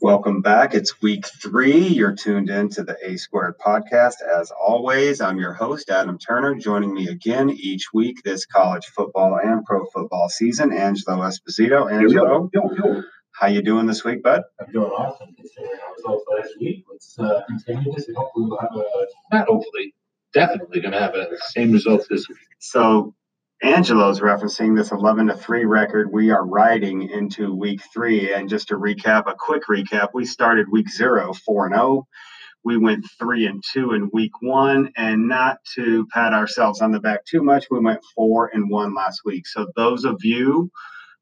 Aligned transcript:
Welcome 0.00 0.40
back. 0.42 0.74
It's 0.74 1.00
week 1.00 1.26
three. 1.40 1.86
You're 1.86 2.16
tuned 2.16 2.50
in 2.50 2.70
to 2.70 2.82
the 2.82 2.96
A 3.04 3.16
Squared 3.18 3.54
podcast. 3.64 4.14
As 4.20 4.50
always, 4.50 5.20
I'm 5.20 5.38
your 5.38 5.52
host, 5.52 5.90
Adam 5.90 6.18
Turner. 6.18 6.56
Joining 6.56 6.92
me 6.92 7.06
again 7.06 7.50
each 7.50 7.92
week 7.94 8.16
this 8.24 8.46
college 8.46 8.86
football 8.86 9.38
and 9.40 9.64
pro 9.64 9.84
football 9.94 10.28
season, 10.28 10.72
Angelo 10.72 11.18
Esposito. 11.18 11.88
Angelo, 11.88 12.50
yo, 12.52 12.70
yo, 12.74 12.84
yo. 12.84 13.02
how 13.30 13.46
you 13.46 13.62
doing 13.62 13.86
this 13.86 14.02
week, 14.02 14.24
bud? 14.24 14.42
I'm 14.60 14.72
doing 14.72 14.90
awesome. 14.90 15.36
Considering 15.36 15.78
our 15.86 15.94
results 15.94 16.24
last 16.36 16.50
week, 16.58 16.84
let's 16.90 17.16
uh, 17.20 17.42
continue 17.46 17.94
this 17.94 18.08
and 18.08 18.16
hopefully 18.16 18.46
we'll 18.48 18.58
have 18.58 18.74
a 18.74 19.06
not 19.32 19.46
hopefully, 19.46 19.94
definitely 20.32 20.80
going 20.80 20.92
to 20.92 21.00
have 21.00 21.12
the 21.12 21.40
same 21.50 21.72
results 21.72 22.06
this 22.08 22.28
week. 22.28 22.38
So 22.58 23.14
Angelo's 23.62 24.20
referencing 24.20 24.76
this 24.76 24.90
11 24.90 25.28
to 25.28 25.36
3 25.36 25.64
record. 25.66 26.12
We 26.12 26.30
are 26.30 26.44
riding 26.44 27.08
into 27.08 27.54
week 27.54 27.80
three. 27.92 28.34
And 28.34 28.48
just 28.48 28.68
to 28.68 28.76
recap, 28.76 29.30
a 29.30 29.36
quick 29.38 29.64
recap, 29.70 30.08
we 30.12 30.24
started 30.24 30.68
week 30.68 30.90
zero, 30.90 31.32
4 31.32 31.66
and 31.66 31.74
0. 31.76 32.08
We 32.64 32.76
went 32.76 33.06
3 33.20 33.46
and 33.46 33.62
2 33.72 33.92
in 33.92 34.10
week 34.12 34.32
one. 34.40 34.92
And 34.96 35.28
not 35.28 35.58
to 35.76 36.06
pat 36.12 36.32
ourselves 36.32 36.80
on 36.80 36.90
the 36.90 36.98
back 36.98 37.24
too 37.24 37.42
much, 37.42 37.66
we 37.70 37.78
went 37.78 38.00
4 38.16 38.50
and 38.52 38.68
1 38.68 38.94
last 38.94 39.20
week. 39.24 39.46
So, 39.46 39.68
those 39.76 40.04
of 40.04 40.24
you 40.24 40.70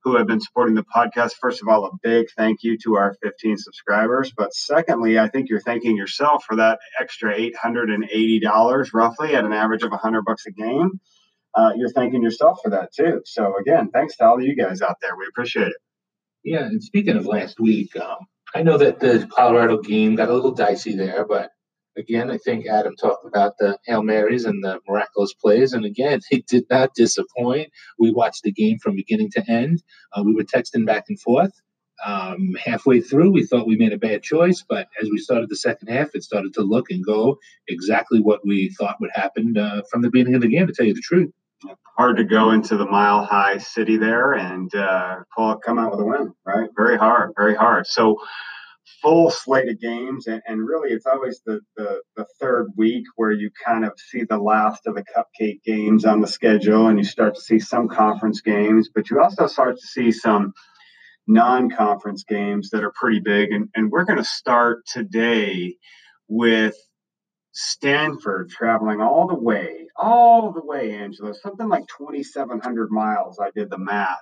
who 0.03 0.17
have 0.17 0.27
been 0.27 0.41
supporting 0.41 0.75
the 0.75 0.85
podcast, 0.85 1.33
first 1.41 1.63
of 1.63 1.69
all, 1.69 1.85
a 1.85 1.91
big 2.03 2.29
thank 2.37 2.63
you 2.63 2.79
to 2.79 2.97
our 2.97 3.15
15 3.23 3.57
subscribers. 3.59 4.33
But 4.37 4.55
secondly, 4.55 5.19
I 5.19 5.29
think 5.29 5.49
you're 5.49 5.61
thanking 5.61 5.97
yourself 5.97 6.45
for 6.45 6.57
that 6.57 6.79
extra 7.01 7.35
$880 7.37 8.95
roughly 8.95 9.35
at 9.35 9.45
an 9.45 9.53
average 9.53 9.83
of 9.83 9.91
100 9.91 10.25
bucks 10.25 10.47
a 10.47 10.53
game 10.53 11.01
uh, 11.55 11.73
you're 11.77 11.91
thanking 11.91 12.23
yourself 12.23 12.61
for 12.63 12.71
that 12.71 12.93
too. 12.93 13.23
So 13.25 13.57
again, 13.59 13.91
thanks 13.91 14.17
to 14.17 14.25
all 14.25 14.37
of 14.37 14.43
you 14.43 14.55
guys 14.55 14.83
out 14.83 14.97
there. 15.01 15.17
We 15.17 15.27
appreciate 15.29 15.69
it. 15.69 15.77
Yeah, 16.43 16.65
and 16.65 16.83
speaking 16.83 17.17
of 17.17 17.27
last 17.27 17.61
week, 17.61 17.95
um, 17.97 18.19
I 18.55 18.63
know 18.63 18.79
that 18.79 19.01
the 19.01 19.29
Colorado 19.31 19.79
game 19.79 20.15
got 20.15 20.31
a 20.31 20.35
little 20.35 20.53
dicey 20.53 20.97
there, 20.97 21.27
but 21.27 21.51
again, 22.01 22.31
I 22.31 22.39
think 22.39 22.67
Adam 22.67 22.97
talked 22.97 23.25
about 23.27 23.53
the 23.59 23.79
Hail 23.87 24.03
Marys 24.03 24.45
and 24.45 24.65
the 24.65 24.81
miraculous 24.89 25.33
plays, 25.35 25.73
and 25.73 25.85
again, 25.85 26.21
they 26.31 26.43
did 26.49 26.65
not 26.71 26.95
disappoint. 26.95 27.71
We 27.99 28.13
watched 28.13 28.43
the 28.43 28.53
game 28.53 28.79
from 28.79 28.97
beginning 28.97 29.31
to 29.33 29.51
end. 29.51 29.83
Uh, 30.13 30.23
we 30.25 30.35
were 30.35 30.45
texting 30.45 30.87
back 30.87 31.05
and 31.09 31.21
forth. 31.21 31.53
Um, 32.05 32.57
halfway 32.65 33.03
through, 33.03 33.31
we 33.31 33.45
thought 33.45 33.67
we 33.67 33.77
made 33.77 33.93
a 33.93 33.99
bad 33.99 34.23
choice, 34.23 34.65
but 34.67 34.89
as 35.03 35.11
we 35.11 35.19
started 35.19 35.51
the 35.51 35.57
second 35.57 35.89
half, 35.89 36.09
it 36.15 36.23
started 36.23 36.55
to 36.55 36.63
look 36.63 36.91
and 36.91 37.05
go 37.05 37.39
exactly 37.69 38.21
what 38.21 38.41
we 38.45 38.71
thought 38.71 38.97
would 39.01 39.11
happen 39.13 39.57
uh, 39.59 39.83
from 39.91 40.01
the 40.01 40.11
beginning 40.11 40.35
of 40.35 40.41
the 40.41 40.49
game. 40.49 40.67
To 40.67 40.73
tell 40.73 40.87
you 40.87 40.95
the 40.95 41.03
truth 41.03 41.31
hard 41.97 42.17
to 42.17 42.25
go 42.25 42.51
into 42.51 42.77
the 42.79 42.87
mile 42.87 43.25
high 43.25 43.59
city 43.59 43.99
there 43.99 44.33
and 44.33 44.75
uh, 44.75 45.17
pull 45.37 45.57
come 45.57 45.79
out 45.79 45.91
with 45.91 46.01
a 46.01 46.05
win, 46.05 46.33
right? 46.47 46.71
Very 46.75 46.97
hard, 46.97 47.33
very 47.37 47.55
hard. 47.55 47.87
So 47.87 48.17
full 49.03 49.31
slate 49.31 49.69
of 49.69 49.81
games, 49.81 50.27
and, 50.27 50.43
and 50.47 50.67
really 50.67 50.91
it's 50.91 51.07
always 51.07 51.41
the, 51.47 51.61
the, 51.77 52.01
the 52.17 52.27
third 52.41 52.69
week 52.77 53.05
where 53.17 53.33
you 53.33 53.51
kind 53.65 53.85
of 53.85 53.93
see 53.99 54.25
the 54.25 54.39
last 54.39 54.87
of 54.87 54.95
the 54.95 55.05
cupcake 55.05 55.63
games 55.65 56.05
on 56.05 56.21
the 56.21 56.27
schedule, 56.27 56.87
and 56.87 56.99
you 56.99 57.05
start 57.05 57.35
to 57.35 57.41
see 57.41 57.59
some 57.59 57.89
conference 57.89 58.41
games, 58.41 58.89
but 58.95 59.11
you 59.11 59.21
also 59.21 59.47
start 59.47 59.77
to 59.79 59.87
see 59.87 60.13
some 60.13 60.53
non-conference 61.27 62.25
games 62.25 62.71
that 62.71 62.85
are 62.85 62.93
pretty 62.95 63.21
big, 63.21 63.53
and, 63.53 63.69
and 63.75 63.91
we're 63.91 64.05
going 64.05 64.19
to 64.19 64.25
start 64.25 64.87
today 64.87 65.77
with 66.29 66.77
Stanford 67.53 68.49
traveling 68.51 69.01
all 69.01 69.27
the 69.27 69.35
way, 69.35 69.89
all 69.97 70.53
the 70.53 70.65
way, 70.65 70.93
Angelo, 70.93 71.33
something 71.33 71.69
like 71.69 71.85
2,700 71.99 72.91
miles. 72.91 73.39
I 73.41 73.51
did 73.51 73.71
the 73.71 73.79
math. 73.79 74.19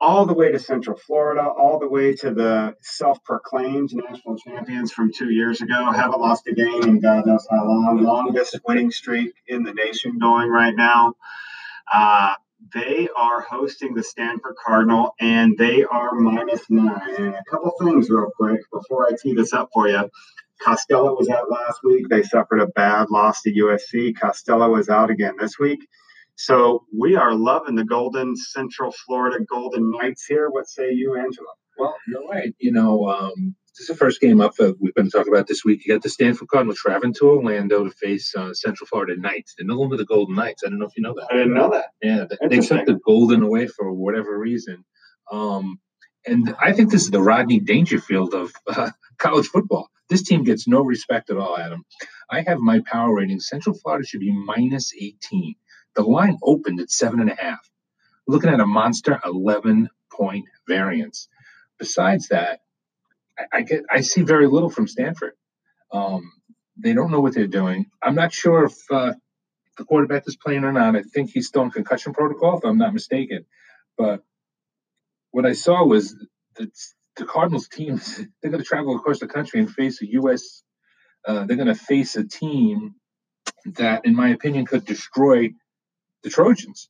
All 0.00 0.26
the 0.26 0.34
way 0.34 0.52
to 0.52 0.60
Central 0.60 0.96
Florida, 0.96 1.42
all 1.42 1.80
the 1.80 1.88
way 1.88 2.14
to 2.16 2.32
the 2.32 2.76
self 2.82 3.22
proclaimed 3.24 3.90
national 3.92 4.36
champions 4.38 4.92
from 4.92 5.12
two 5.12 5.30
years 5.30 5.60
ago. 5.60 5.90
Haven't 5.90 6.20
lost 6.20 6.46
a 6.46 6.54
game 6.54 6.82
in 6.84 7.00
God 7.00 7.26
knows 7.26 7.46
how 7.50 7.66
long. 7.66 8.02
Longest 8.02 8.60
winning 8.66 8.92
streak 8.92 9.32
in 9.48 9.64
the 9.64 9.74
nation 9.74 10.18
going 10.18 10.50
right 10.50 10.74
now. 10.74 11.14
Uh, 11.92 12.34
they 12.74 13.08
are 13.16 13.40
hosting 13.40 13.94
the 13.94 14.02
Stanford 14.02 14.54
Cardinal, 14.64 15.14
and 15.20 15.56
they 15.56 15.84
are 15.84 16.12
minus 16.12 16.68
nine. 16.68 17.14
And 17.16 17.34
a 17.34 17.44
couple 17.50 17.72
things, 17.80 18.10
real 18.10 18.30
quick, 18.36 18.60
before 18.72 19.06
I 19.06 19.12
tee 19.20 19.34
this 19.34 19.52
up 19.52 19.70
for 19.72 19.88
you. 19.88 20.10
Costello 20.60 21.16
was 21.16 21.28
out 21.28 21.50
last 21.50 21.78
week. 21.84 22.08
They 22.08 22.22
suffered 22.22 22.60
a 22.60 22.66
bad 22.66 23.10
loss 23.10 23.42
to 23.42 23.52
USC. 23.52 24.18
Costello 24.18 24.76
is 24.76 24.88
out 24.88 25.10
again 25.10 25.34
this 25.38 25.58
week. 25.58 25.80
So 26.38 26.84
we 26.96 27.16
are 27.16 27.34
loving 27.34 27.74
the 27.74 27.84
Golden 27.84 28.36
Central 28.36 28.92
Florida 29.04 29.44
Golden 29.44 29.90
Knights 29.90 30.24
here. 30.24 30.48
What 30.50 30.68
say 30.68 30.92
you, 30.92 31.16
Angelo? 31.16 31.48
Well, 31.76 31.96
you're 32.06 32.28
right. 32.28 32.54
You 32.60 32.70
know, 32.70 33.08
um, 33.08 33.56
this 33.66 33.80
is 33.80 33.86
the 33.88 33.96
first 33.96 34.20
game 34.20 34.40
up 34.40 34.54
that 34.54 34.76
we've 34.80 34.94
been 34.94 35.10
talking 35.10 35.32
about 35.32 35.48
this 35.48 35.64
week. 35.64 35.84
You 35.84 35.94
got 35.94 36.04
the 36.04 36.08
Stanford 36.08 36.46
Cardinals 36.46 36.78
traveling 36.78 37.12
to 37.14 37.24
Orlando 37.28 37.82
to 37.82 37.90
face 37.90 38.32
uh, 38.36 38.54
Central 38.54 38.86
Florida 38.86 39.20
Knights. 39.20 39.56
They're 39.58 39.66
no 39.66 39.74
longer 39.74 39.96
the 39.96 40.04
Golden 40.04 40.36
Knights. 40.36 40.62
I 40.64 40.70
don't 40.70 40.78
know 40.78 40.86
if 40.86 40.96
you 40.96 41.02
know 41.02 41.14
that. 41.14 41.26
I 41.28 41.38
didn't 41.38 41.54
know 41.54 41.70
that. 41.70 41.86
Yeah, 42.00 42.26
they 42.48 42.60
took 42.60 42.86
the 42.86 43.00
Golden 43.04 43.42
away 43.42 43.66
for 43.66 43.92
whatever 43.92 44.38
reason. 44.38 44.84
Um, 45.32 45.80
and 46.24 46.54
I 46.60 46.72
think 46.72 46.92
this 46.92 47.02
is 47.02 47.10
the 47.10 47.20
Rodney 47.20 47.58
Dangerfield 47.58 48.34
of 48.34 48.52
uh, 48.68 48.92
college 49.18 49.48
football. 49.48 49.88
This 50.08 50.22
team 50.22 50.44
gets 50.44 50.68
no 50.68 50.82
respect 50.82 51.30
at 51.30 51.36
all, 51.36 51.58
Adam. 51.58 51.84
I 52.30 52.42
have 52.42 52.58
my 52.58 52.80
power 52.86 53.12
rating. 53.12 53.40
Central 53.40 53.76
Florida 53.76 54.06
should 54.06 54.20
be 54.20 54.32
minus 54.32 54.92
18. 54.94 55.56
The 55.98 56.04
line 56.04 56.38
opened 56.44 56.78
at 56.78 56.92
seven 56.92 57.18
and 57.18 57.28
a 57.28 57.34
half. 57.34 57.58
Looking 58.28 58.50
at 58.50 58.60
a 58.60 58.66
monster 58.66 59.20
11 59.24 59.88
point 60.12 60.44
variance. 60.68 61.28
Besides 61.76 62.28
that, 62.28 62.60
I, 63.36 63.46
I 63.52 63.62
get 63.62 63.82
I 63.90 64.02
see 64.02 64.22
very 64.22 64.46
little 64.46 64.70
from 64.70 64.86
Stanford. 64.86 65.32
Um, 65.92 66.30
they 66.76 66.94
don't 66.94 67.10
know 67.10 67.18
what 67.18 67.34
they're 67.34 67.48
doing. 67.48 67.86
I'm 68.00 68.14
not 68.14 68.32
sure 68.32 68.66
if 68.66 68.74
uh, 68.92 69.14
the 69.76 69.84
quarterback 69.84 70.22
is 70.28 70.36
playing 70.36 70.62
or 70.62 70.70
not. 70.70 70.94
I 70.94 71.02
think 71.02 71.30
he's 71.30 71.48
still 71.48 71.62
in 71.62 71.72
concussion 71.72 72.12
protocol, 72.12 72.58
if 72.58 72.64
I'm 72.64 72.78
not 72.78 72.94
mistaken. 72.94 73.44
But 73.96 74.22
what 75.32 75.46
I 75.46 75.54
saw 75.54 75.84
was 75.84 76.14
that 76.58 76.70
the 77.16 77.24
Cardinals 77.24 77.66
teams 77.66 78.18
they're 78.40 78.52
going 78.52 78.62
to 78.62 78.68
travel 78.68 78.94
across 78.94 79.18
the 79.18 79.26
country 79.26 79.58
and 79.58 79.68
face 79.68 80.00
a 80.00 80.06
U.S. 80.12 80.62
Uh, 81.26 81.44
they're 81.44 81.56
going 81.56 81.66
to 81.66 81.74
face 81.74 82.14
a 82.14 82.22
team 82.22 82.94
that, 83.66 84.04
in 84.04 84.14
my 84.14 84.28
opinion, 84.28 84.64
could 84.64 84.84
destroy 84.84 85.50
the 86.22 86.30
Trojans. 86.30 86.88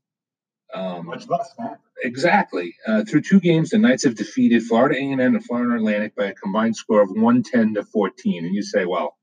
Um, 0.75 1.07
Much 1.07 1.29
less, 1.29 1.53
man. 1.59 1.77
Exactly. 2.05 2.75
Uh, 2.87 3.05
through 3.05 3.23
two 3.23 3.41
games, 3.41 3.71
the 3.71 3.79
Knights 3.79 4.05
have 4.05 4.15
defeated 4.15 4.63
Florida 4.63 4.97
A&M 4.97 5.21
and 5.21 5.45
Florida 5.45 5.75
Atlantic 5.75 6.15
by 6.15 6.27
a 6.27 6.35
combined 6.35 6.77
score 6.77 7.03
of 7.03 7.11
110 7.11 7.75
to 7.75 7.85
14. 7.85 8.45
And 8.45 8.55
you 8.55 8.63
say, 8.63 8.85
well, 8.85 9.17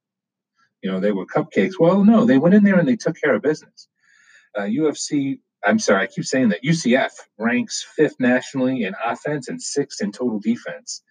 you 0.81 0.91
know, 0.91 0.99
they 0.99 1.11
were 1.11 1.25
cupcakes. 1.25 1.79
Well, 1.79 2.03
no, 2.03 2.25
they 2.25 2.37
went 2.37 2.55
in 2.55 2.63
there 2.63 2.79
and 2.79 2.87
they 2.87 2.95
took 2.95 3.19
care 3.21 3.35
of 3.35 3.41
business. 3.41 3.87
Uh, 4.57 4.61
UFC 4.61 5.39
I'm 5.65 5.79
sorry, 5.79 6.03
I 6.03 6.07
keep 6.07 6.25
saying 6.25 6.49
that 6.49 6.63
UCF 6.63 7.11
ranks 7.39 7.85
fifth 7.95 8.19
nationally 8.19 8.83
in 8.83 8.93
offense 9.03 9.47
and 9.47 9.61
sixth 9.61 10.01
in 10.01 10.11
total 10.11 10.39
defense. 10.39 11.01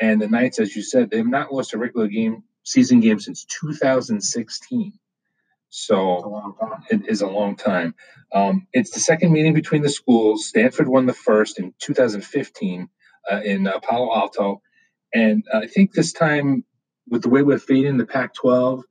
And 0.00 0.22
the 0.22 0.28
Knights, 0.28 0.60
as 0.60 0.76
you 0.76 0.82
said, 0.82 1.10
they've 1.10 1.26
not 1.26 1.52
lost 1.52 1.74
a 1.74 1.78
regular 1.78 2.06
game 2.06 2.44
season 2.62 3.00
game 3.00 3.18
since 3.18 3.44
2016. 3.46 4.92
So 5.68 6.56
it 6.90 7.06
is 7.08 7.22
a 7.22 7.26
long 7.26 7.56
time. 7.56 7.94
Um, 8.32 8.66
it's 8.72 8.92
the 8.92 9.00
second 9.00 9.32
meeting 9.32 9.54
between 9.54 9.82
the 9.82 9.88
schools. 9.88 10.46
Stanford 10.46 10.88
won 10.88 11.06
the 11.06 11.12
first 11.12 11.58
in 11.58 11.74
2015 11.80 12.88
uh, 13.30 13.40
in 13.44 13.66
uh, 13.66 13.80
Palo 13.80 14.14
Alto. 14.14 14.62
And 15.14 15.44
I 15.52 15.66
think 15.66 15.92
this 15.92 16.12
time, 16.12 16.64
with 17.08 17.22
the 17.22 17.28
way 17.28 17.42
we're 17.42 17.58
fading 17.58 17.98
the 17.98 18.06
Pac 18.06 18.34
12 18.34 18.82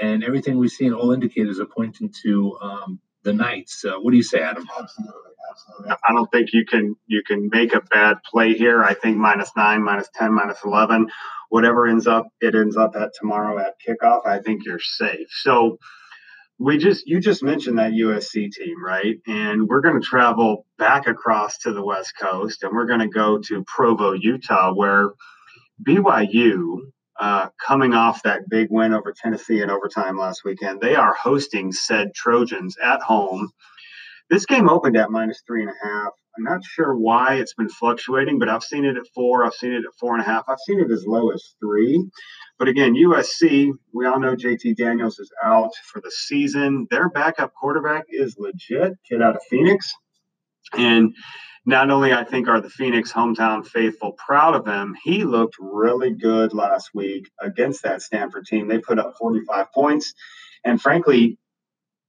and 0.00 0.24
everything 0.24 0.58
we 0.58 0.68
see 0.68 0.86
in 0.86 0.94
all 0.94 1.12
indicators 1.12 1.60
are 1.60 1.66
pointing 1.66 2.12
to 2.22 2.58
um, 2.62 3.00
the 3.22 3.32
Knights. 3.32 3.84
Uh, 3.84 3.98
what 4.00 4.10
do 4.10 4.16
you 4.16 4.22
say, 4.22 4.40
Adam? 4.40 4.66
Absolutely, 4.78 5.32
absolutely. 5.50 5.96
I 6.08 6.12
don't 6.12 6.30
think 6.30 6.52
you 6.52 6.64
can 6.66 6.96
you 7.06 7.22
can 7.26 7.48
make 7.52 7.74
a 7.74 7.80
bad 7.80 8.18
play 8.30 8.54
here. 8.54 8.82
I 8.82 8.94
think 8.94 9.16
minus 9.16 9.50
nine, 9.56 9.82
minus 9.82 10.08
ten, 10.14 10.34
minus 10.34 10.58
eleven, 10.64 11.08
whatever 11.48 11.86
ends 11.86 12.06
up 12.06 12.28
it 12.40 12.54
ends 12.54 12.76
up 12.76 12.96
at 12.96 13.12
tomorrow 13.18 13.58
at 13.58 13.74
kickoff. 13.86 14.26
I 14.26 14.40
think 14.40 14.64
you're 14.64 14.80
safe. 14.80 15.28
So 15.42 15.78
we 16.58 16.78
just 16.78 17.06
you 17.06 17.20
just 17.20 17.42
mentioned 17.42 17.78
that 17.78 17.92
USC 17.92 18.50
team, 18.52 18.84
right? 18.84 19.16
And 19.26 19.68
we're 19.68 19.80
going 19.80 20.00
to 20.00 20.06
travel 20.06 20.66
back 20.78 21.06
across 21.06 21.58
to 21.58 21.72
the 21.72 21.84
West 21.84 22.14
Coast, 22.20 22.62
and 22.62 22.72
we're 22.72 22.86
going 22.86 23.00
to 23.00 23.08
go 23.08 23.38
to 23.38 23.64
Provo, 23.66 24.12
Utah, 24.12 24.72
where 24.72 25.10
BYU 25.86 26.78
uh, 27.20 27.48
coming 27.64 27.94
off 27.94 28.22
that 28.22 28.48
big 28.48 28.68
win 28.70 28.94
over 28.94 29.12
Tennessee 29.12 29.60
in 29.62 29.70
overtime 29.70 30.18
last 30.18 30.42
weekend. 30.44 30.80
They 30.80 30.94
are 30.94 31.14
hosting 31.14 31.72
said 31.72 32.14
Trojans 32.14 32.76
at 32.82 33.00
home. 33.02 33.50
This 34.30 34.46
game 34.46 34.68
opened 34.68 34.96
at 34.96 35.10
minus 35.10 35.42
three 35.46 35.62
and 35.62 35.70
a 35.70 35.86
half. 35.86 36.12
I'm 36.36 36.44
not 36.44 36.64
sure 36.64 36.96
why 36.96 37.34
it's 37.34 37.54
been 37.54 37.68
fluctuating, 37.68 38.38
but 38.38 38.48
I've 38.48 38.64
seen 38.64 38.84
it 38.84 38.96
at 38.96 39.06
four. 39.14 39.44
I've 39.44 39.54
seen 39.54 39.72
it 39.72 39.84
at 39.84 39.94
four 40.00 40.14
and 40.14 40.22
a 40.22 40.26
half. 40.26 40.44
I've 40.48 40.58
seen 40.66 40.80
it 40.80 40.90
as 40.90 41.04
low 41.06 41.30
as 41.30 41.54
three. 41.60 42.04
But 42.58 42.68
again, 42.68 42.94
USC, 42.94 43.70
we 43.92 44.06
all 44.06 44.18
know 44.18 44.34
JT 44.34 44.76
Daniels 44.76 45.18
is 45.18 45.30
out 45.42 45.72
for 45.84 46.00
the 46.00 46.10
season. 46.10 46.86
Their 46.90 47.08
backup 47.08 47.52
quarterback 47.54 48.06
is 48.08 48.36
legit, 48.38 48.94
kid 49.08 49.22
out 49.22 49.36
of 49.36 49.42
Phoenix. 49.48 49.92
And 50.76 51.14
not 51.66 51.90
only 51.90 52.12
I 52.12 52.24
think 52.24 52.48
are 52.48 52.60
the 52.60 52.70
Phoenix 52.70 53.12
hometown 53.12 53.66
faithful 53.66 54.12
proud 54.12 54.54
of 54.54 54.66
him, 54.66 54.96
he 55.02 55.24
looked 55.24 55.56
really 55.58 56.10
good 56.10 56.52
last 56.52 56.90
week 56.94 57.30
against 57.40 57.84
that 57.84 58.02
Stanford 58.02 58.46
team. 58.46 58.68
They 58.68 58.78
put 58.78 58.98
up 58.98 59.14
45 59.18 59.72
points. 59.72 60.14
And 60.64 60.80
frankly, 60.80 61.38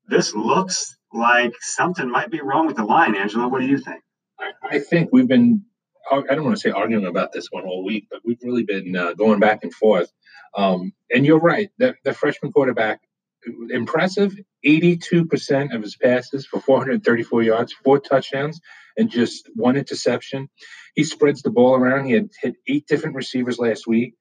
this 0.07 0.33
looks 0.36 0.98
like 1.13 1.54
something 1.62 2.10
might 2.10 2.30
be 2.31 2.42
wrong 2.42 2.68
with 2.68 2.75
the 2.75 2.83
line. 2.83 3.16
Angelo, 3.16 3.48
what 3.48 3.62
do 3.62 3.68
you 3.68 3.78
think? 3.78 4.01
I, 4.63 4.79
think 4.79 5.09
we've 5.11 5.27
been, 5.27 5.63
I 6.11 6.21
don't 6.21 6.43
want 6.43 6.55
to 6.55 6.61
say 6.61 6.71
arguing 6.71 7.05
about 7.05 7.31
this 7.31 7.47
one 7.51 7.65
all 7.65 7.83
week, 7.83 8.07
but 8.09 8.21
we've 8.23 8.41
really 8.43 8.63
been 8.63 8.95
uh, 8.95 9.13
going 9.13 9.39
back 9.39 9.63
and 9.63 9.73
forth. 9.73 10.11
Um, 10.55 10.93
and 11.13 11.25
you're 11.25 11.39
right, 11.39 11.69
the, 11.77 11.95
the 12.03 12.13
freshman 12.13 12.51
quarterback, 12.51 13.01
impressive 13.69 14.35
82% 14.65 15.75
of 15.75 15.81
his 15.81 15.95
passes 15.95 16.45
for 16.45 16.59
434 16.59 17.43
yards, 17.43 17.73
four 17.73 17.99
touchdowns, 17.99 18.59
and 18.97 19.09
just 19.09 19.49
one 19.55 19.77
interception. 19.77 20.49
He 20.95 21.03
spreads 21.03 21.41
the 21.41 21.51
ball 21.51 21.75
around. 21.75 22.05
He 22.05 22.13
had 22.13 22.29
hit 22.41 22.55
eight 22.67 22.87
different 22.87 23.15
receivers 23.15 23.59
last 23.59 23.87
week, 23.87 24.15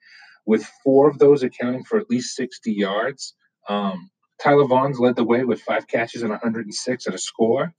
with 0.46 0.64
four 0.82 1.08
of 1.08 1.19
those 1.19 1.43
accounting 1.43 1.84
for 1.84 1.99
at 1.99 2.11
least 2.11 2.37
60 2.37 2.72
yards. 2.72 3.34
Um, 3.69 4.11
Tyler 4.43 4.64
Vaughns 4.64 4.99
led 4.99 5.16
the 5.16 5.25
way 5.25 5.44
with 5.44 5.62
five 5.62 5.87
catches 5.87 6.22
and 6.22 6.31
106 6.31 7.06
and 7.06 7.14
a 7.14 7.19
score. 7.19 7.72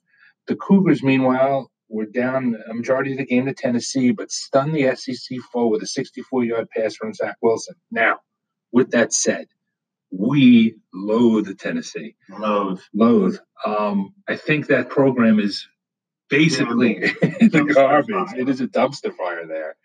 The 0.48 0.56
Cougars, 0.56 1.04
meanwhile, 1.04 1.72
were 1.90 2.06
down 2.06 2.56
a 2.70 2.74
majority 2.74 3.12
of 3.12 3.18
the 3.18 3.26
game 3.26 3.46
to 3.46 3.54
Tennessee, 3.54 4.12
but 4.12 4.32
stunned 4.32 4.76
the 4.76 4.96
SEC 4.96 5.38
foe 5.52 5.68
with 5.68 5.84
a 5.84 5.88
64 5.88 6.44
yard 6.44 6.68
pass 6.76 6.96
from 6.96 7.14
Zach 7.14 7.38
Wilson. 7.42 7.76
Now, 7.92 8.20
with 8.72 8.92
that 8.92 9.14
said, 9.14 9.48
we 10.12 10.76
loathe 10.94 11.58
Tennessee. 11.58 12.16
Loathe. 12.30 12.82
Loathe. 12.94 13.38
Um, 13.66 14.14
I 14.28 14.36
think 14.36 14.68
that 14.68 14.90
program 14.90 15.40
is 15.40 15.68
basically 16.30 17.04
in 17.40 17.50
the 17.50 17.72
garbage. 17.74 18.34
It 18.38 18.50
is 18.50 18.62
a 18.62 18.68
dumpster 18.68 19.16
fire 19.16 19.46
there. 19.48 19.76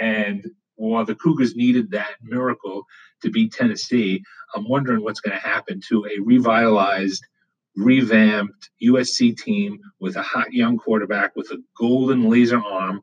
And 0.00 0.46
while 0.76 1.04
the 1.04 1.14
Cougars 1.14 1.54
needed 1.54 1.90
that 1.90 2.14
miracle 2.22 2.84
to 3.22 3.30
beat 3.30 3.52
Tennessee, 3.52 4.22
I'm 4.54 4.68
wondering 4.68 5.02
what's 5.02 5.20
going 5.20 5.38
to 5.38 5.46
happen 5.46 5.80
to 5.88 6.06
a 6.06 6.20
revitalized, 6.20 7.24
revamped 7.76 8.70
USC 8.82 9.36
team 9.36 9.78
with 10.00 10.16
a 10.16 10.22
hot 10.22 10.52
young 10.52 10.76
quarterback 10.76 11.34
with 11.36 11.50
a 11.50 11.62
golden 11.78 12.28
laser 12.28 12.58
arm. 12.58 13.00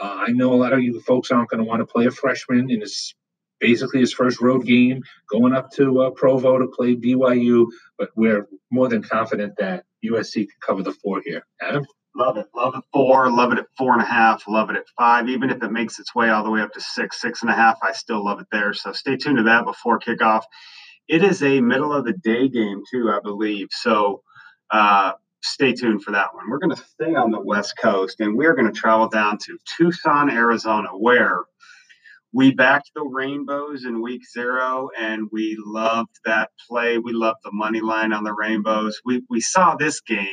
Uh, 0.00 0.24
I 0.28 0.32
know 0.32 0.52
a 0.52 0.56
lot 0.56 0.72
of 0.72 0.82
you 0.82 1.00
folks 1.00 1.30
aren't 1.30 1.50
going 1.50 1.62
to 1.62 1.68
want 1.68 1.80
to 1.80 1.86
play 1.86 2.06
a 2.06 2.10
freshman 2.10 2.70
in 2.70 2.80
his 2.80 3.14
basically 3.60 4.00
his 4.00 4.12
first 4.12 4.40
road 4.40 4.64
game, 4.64 5.02
going 5.30 5.54
up 5.54 5.70
to 5.72 6.00
uh, 6.00 6.10
Provo 6.10 6.58
to 6.58 6.66
play 6.66 6.96
BYU, 6.96 7.66
but 7.98 8.10
we're 8.16 8.48
more 8.70 8.88
than 8.88 9.02
confident 9.02 9.54
that 9.58 9.84
USC 10.04 10.34
can 10.34 10.48
cover 10.66 10.82
the 10.82 10.92
four 10.92 11.20
here. 11.24 11.46
Adam? 11.60 11.84
Love 12.16 12.38
it. 12.38 12.46
Love 12.54 12.74
it 12.74 12.82
four. 12.92 13.30
Love 13.30 13.52
it 13.52 13.58
at 13.58 13.66
four 13.78 13.92
and 13.92 14.02
a 14.02 14.06
half. 14.06 14.42
Love 14.48 14.70
it 14.70 14.76
at 14.76 14.84
five. 14.98 15.28
Even 15.28 15.50
if 15.50 15.62
it 15.62 15.70
makes 15.70 15.98
its 16.00 16.14
way 16.14 16.28
all 16.28 16.42
the 16.42 16.50
way 16.50 16.60
up 16.60 16.72
to 16.72 16.80
six, 16.80 17.20
six 17.20 17.42
and 17.42 17.50
a 17.50 17.54
half, 17.54 17.78
I 17.82 17.92
still 17.92 18.24
love 18.24 18.40
it 18.40 18.46
there. 18.50 18.74
So 18.74 18.92
stay 18.92 19.16
tuned 19.16 19.36
to 19.36 19.44
that 19.44 19.64
before 19.64 20.00
kickoff. 20.00 20.42
It 21.10 21.24
is 21.24 21.42
a 21.42 21.60
middle 21.60 21.92
of 21.92 22.04
the 22.04 22.12
day 22.12 22.48
game, 22.48 22.84
too, 22.88 23.10
I 23.10 23.18
believe. 23.20 23.66
So 23.72 24.22
uh, 24.70 25.12
stay 25.42 25.72
tuned 25.72 26.04
for 26.04 26.12
that 26.12 26.32
one. 26.34 26.48
We're 26.48 26.58
going 26.58 26.76
to 26.76 26.82
stay 26.82 27.16
on 27.16 27.32
the 27.32 27.40
West 27.40 27.74
Coast 27.76 28.20
and 28.20 28.36
we're 28.36 28.54
going 28.54 28.72
to 28.72 28.80
travel 28.80 29.08
down 29.08 29.38
to 29.38 29.58
Tucson, 29.76 30.30
Arizona, 30.30 30.90
where 30.96 31.40
we 32.32 32.54
backed 32.54 32.92
the 32.94 33.02
rainbows 33.02 33.84
in 33.84 34.00
week 34.00 34.22
zero 34.32 34.88
and 34.96 35.28
we 35.32 35.56
loved 35.58 36.14
that 36.24 36.50
play. 36.68 36.98
We 36.98 37.12
loved 37.12 37.40
the 37.42 37.50
money 37.52 37.80
line 37.80 38.12
on 38.12 38.22
the 38.22 38.32
rainbows. 38.32 39.00
We, 39.04 39.22
we 39.28 39.40
saw 39.40 39.74
this 39.74 40.00
game 40.00 40.28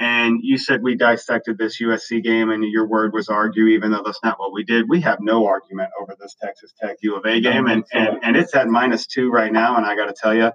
and 0.00 0.40
you 0.42 0.56
said 0.56 0.82
we 0.82 0.96
dissected 0.96 1.58
this 1.58 1.80
USC 1.80 2.24
game, 2.24 2.50
and 2.50 2.64
your 2.64 2.88
word 2.88 3.12
was 3.12 3.28
argue, 3.28 3.66
even 3.66 3.92
though 3.92 4.02
that's 4.02 4.24
not 4.24 4.40
what 4.40 4.50
we 4.50 4.64
did. 4.64 4.88
We 4.88 5.02
have 5.02 5.18
no 5.20 5.46
argument 5.46 5.90
over 6.00 6.16
this 6.18 6.34
Texas 6.42 6.72
Tech 6.80 6.96
U 7.02 7.16
of 7.16 7.26
A 7.26 7.40
game, 7.40 7.66
and, 7.66 7.84
and, 7.92 8.18
and 8.22 8.34
it's 8.34 8.54
at 8.54 8.66
minus 8.66 9.06
two 9.06 9.30
right 9.30 9.52
now. 9.52 9.76
And 9.76 9.84
I 9.84 9.94
got 9.94 10.06
to 10.06 10.14
tell 10.14 10.34
you, 10.34 10.52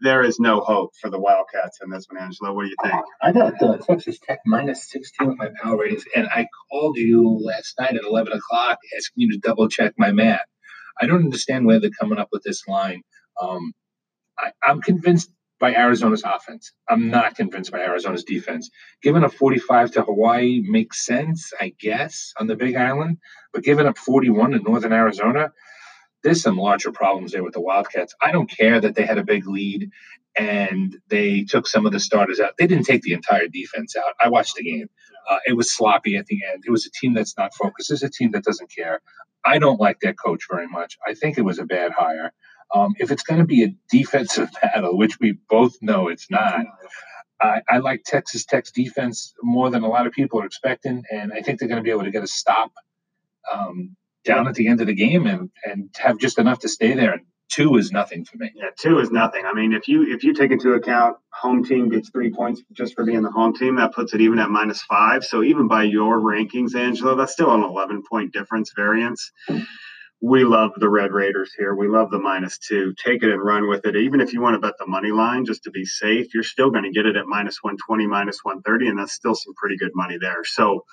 there 0.00 0.22
is 0.22 0.38
no 0.38 0.60
hope 0.60 0.92
for 1.00 1.08
the 1.08 1.18
Wildcats 1.18 1.78
in 1.82 1.88
this 1.88 2.06
one, 2.10 2.22
Angelo. 2.22 2.52
What 2.52 2.64
do 2.64 2.68
you 2.68 2.76
think? 2.82 3.02
I 3.22 3.32
got 3.32 3.62
uh, 3.62 3.78
Texas 3.78 4.18
Tech 4.18 4.40
minus 4.44 4.90
16 4.90 5.26
with 5.26 5.38
my 5.38 5.48
power 5.62 5.78
ratings, 5.78 6.04
and 6.14 6.28
I 6.28 6.46
called 6.70 6.98
you 6.98 7.40
last 7.42 7.74
night 7.80 7.96
at 7.96 8.04
11 8.04 8.34
o'clock 8.34 8.78
asking 8.94 9.22
you 9.22 9.32
to 9.32 9.38
double 9.38 9.68
check 9.70 9.94
my 9.96 10.12
math. 10.12 10.44
I 11.00 11.06
don't 11.06 11.24
understand 11.24 11.64
where 11.64 11.80
they're 11.80 11.90
coming 11.98 12.18
up 12.18 12.28
with 12.30 12.42
this 12.42 12.68
line. 12.68 13.02
Um, 13.40 13.72
I, 14.38 14.50
I'm 14.62 14.82
convinced 14.82 15.30
by 15.58 15.74
Arizona's 15.74 16.22
offense. 16.24 16.72
I'm 16.88 17.10
not 17.10 17.36
convinced 17.36 17.72
by 17.72 17.80
Arizona's 17.80 18.24
defense. 18.24 18.70
Giving 19.02 19.24
up 19.24 19.32
45 19.32 19.92
to 19.92 20.02
Hawaii 20.02 20.62
makes 20.66 21.04
sense, 21.04 21.52
I 21.60 21.72
guess, 21.80 22.32
on 22.38 22.46
the 22.46 22.56
Big 22.56 22.76
Island, 22.76 23.18
but 23.52 23.64
giving 23.64 23.86
up 23.86 23.96
41 23.98 24.50
to 24.52 24.58
Northern 24.58 24.92
Arizona, 24.92 25.52
there's 26.22 26.42
some 26.42 26.58
larger 26.58 26.92
problems 26.92 27.32
there 27.32 27.44
with 27.44 27.54
the 27.54 27.60
Wildcats. 27.60 28.14
I 28.20 28.32
don't 28.32 28.50
care 28.50 28.80
that 28.80 28.94
they 28.94 29.04
had 29.04 29.18
a 29.18 29.24
big 29.24 29.46
lead 29.46 29.90
and 30.36 30.96
they 31.08 31.44
took 31.44 31.66
some 31.66 31.86
of 31.86 31.92
the 31.92 32.00
starters 32.00 32.40
out. 32.40 32.54
They 32.58 32.66
didn't 32.66 32.84
take 32.84 33.02
the 33.02 33.12
entire 33.12 33.48
defense 33.48 33.96
out. 33.96 34.14
I 34.20 34.28
watched 34.28 34.56
the 34.56 34.64
game. 34.64 34.88
Uh, 35.30 35.38
it 35.46 35.54
was 35.54 35.74
sloppy 35.74 36.16
at 36.16 36.26
the 36.26 36.40
end. 36.52 36.64
It 36.66 36.70
was 36.70 36.86
a 36.86 36.90
team 36.90 37.14
that's 37.14 37.36
not 37.38 37.54
focused. 37.54 37.90
It's 37.90 38.02
a 38.02 38.10
team 38.10 38.32
that 38.32 38.44
doesn't 38.44 38.70
care. 38.74 39.00
I 39.44 39.58
don't 39.58 39.80
like 39.80 40.00
that 40.00 40.18
coach 40.18 40.44
very 40.50 40.66
much. 40.68 40.98
I 41.06 41.14
think 41.14 41.38
it 41.38 41.42
was 41.42 41.58
a 41.58 41.64
bad 41.64 41.92
hire. 41.92 42.32
Um, 42.74 42.94
if 42.98 43.10
it's 43.10 43.22
going 43.22 43.40
to 43.40 43.46
be 43.46 43.64
a 43.64 43.74
defensive 43.90 44.50
battle, 44.62 44.96
which 44.96 45.18
we 45.20 45.38
both 45.48 45.76
know 45.80 46.08
it's 46.08 46.30
not, 46.30 46.66
I, 47.40 47.62
I, 47.68 47.78
like 47.78 48.02
Texas 48.04 48.44
Tech's 48.44 48.72
defense 48.72 49.34
more 49.42 49.70
than 49.70 49.82
a 49.82 49.88
lot 49.88 50.06
of 50.06 50.12
people 50.12 50.40
are 50.40 50.46
expecting, 50.46 51.04
and 51.10 51.32
I 51.32 51.40
think 51.40 51.58
they're 51.58 51.68
going 51.68 51.80
to 51.80 51.84
be 51.84 51.90
able 51.90 52.04
to 52.04 52.10
get 52.10 52.24
a 52.24 52.28
stop 52.28 52.72
um, 53.52 53.96
down 54.24 54.48
at 54.48 54.54
the 54.54 54.68
end 54.68 54.80
of 54.80 54.86
the 54.86 54.94
game 54.94 55.26
and, 55.26 55.50
and 55.64 55.90
have 55.98 56.18
just 56.18 56.38
enough 56.38 56.60
to 56.60 56.68
stay 56.68 56.94
there. 56.94 57.12
And 57.12 57.22
two 57.48 57.76
is 57.76 57.92
nothing 57.92 58.24
for 58.24 58.38
me. 58.38 58.50
Yeah, 58.54 58.70
two 58.78 58.98
is 58.98 59.10
nothing. 59.10 59.44
I 59.44 59.52
mean, 59.52 59.72
if 59.72 59.88
you 59.88 60.12
if 60.12 60.24
you 60.24 60.34
take 60.34 60.50
into 60.50 60.72
account 60.72 61.16
home 61.32 61.64
team 61.64 61.88
gets 61.88 62.10
three 62.10 62.32
points 62.32 62.62
just 62.72 62.94
for 62.94 63.04
being 63.04 63.22
the 63.22 63.30
home 63.30 63.54
team, 63.54 63.76
that 63.76 63.94
puts 63.94 64.14
it 64.14 64.20
even 64.20 64.38
at 64.38 64.50
minus 64.50 64.82
five. 64.82 65.24
So 65.24 65.42
even 65.42 65.68
by 65.68 65.84
your 65.84 66.20
rankings, 66.20 66.74
Angelo, 66.74 67.14
that's 67.14 67.32
still 67.32 67.52
an 67.52 67.62
eleven 67.62 68.02
point 68.08 68.32
difference 68.32 68.72
variance 68.74 69.30
we 70.22 70.44
love 70.44 70.72
the 70.76 70.88
Red 70.88 71.12
Raiders 71.12 71.52
here. 71.56 71.74
We 71.74 71.88
love 71.88 72.10
the 72.10 72.18
minus 72.18 72.58
two. 72.58 72.94
Take 73.04 73.22
it 73.22 73.30
and 73.30 73.42
run 73.42 73.68
with 73.68 73.84
it. 73.84 73.96
Even 73.96 74.20
if 74.20 74.32
you 74.32 74.40
want 74.40 74.54
to 74.54 74.60
bet 74.60 74.74
the 74.78 74.86
money 74.86 75.10
line 75.10 75.44
just 75.44 75.64
to 75.64 75.70
be 75.70 75.84
safe, 75.84 76.32
you're 76.32 76.42
still 76.42 76.70
going 76.70 76.84
to 76.84 76.90
get 76.90 77.06
it 77.06 77.16
at 77.16 77.26
minus 77.26 77.58
120, 77.62 78.06
minus 78.06 78.38
130, 78.42 78.88
and 78.88 78.98
that's 78.98 79.12
still 79.12 79.34
some 79.34 79.54
pretty 79.56 79.76
good 79.76 79.92
money 79.94 80.16
there. 80.20 80.42
So 80.44 80.84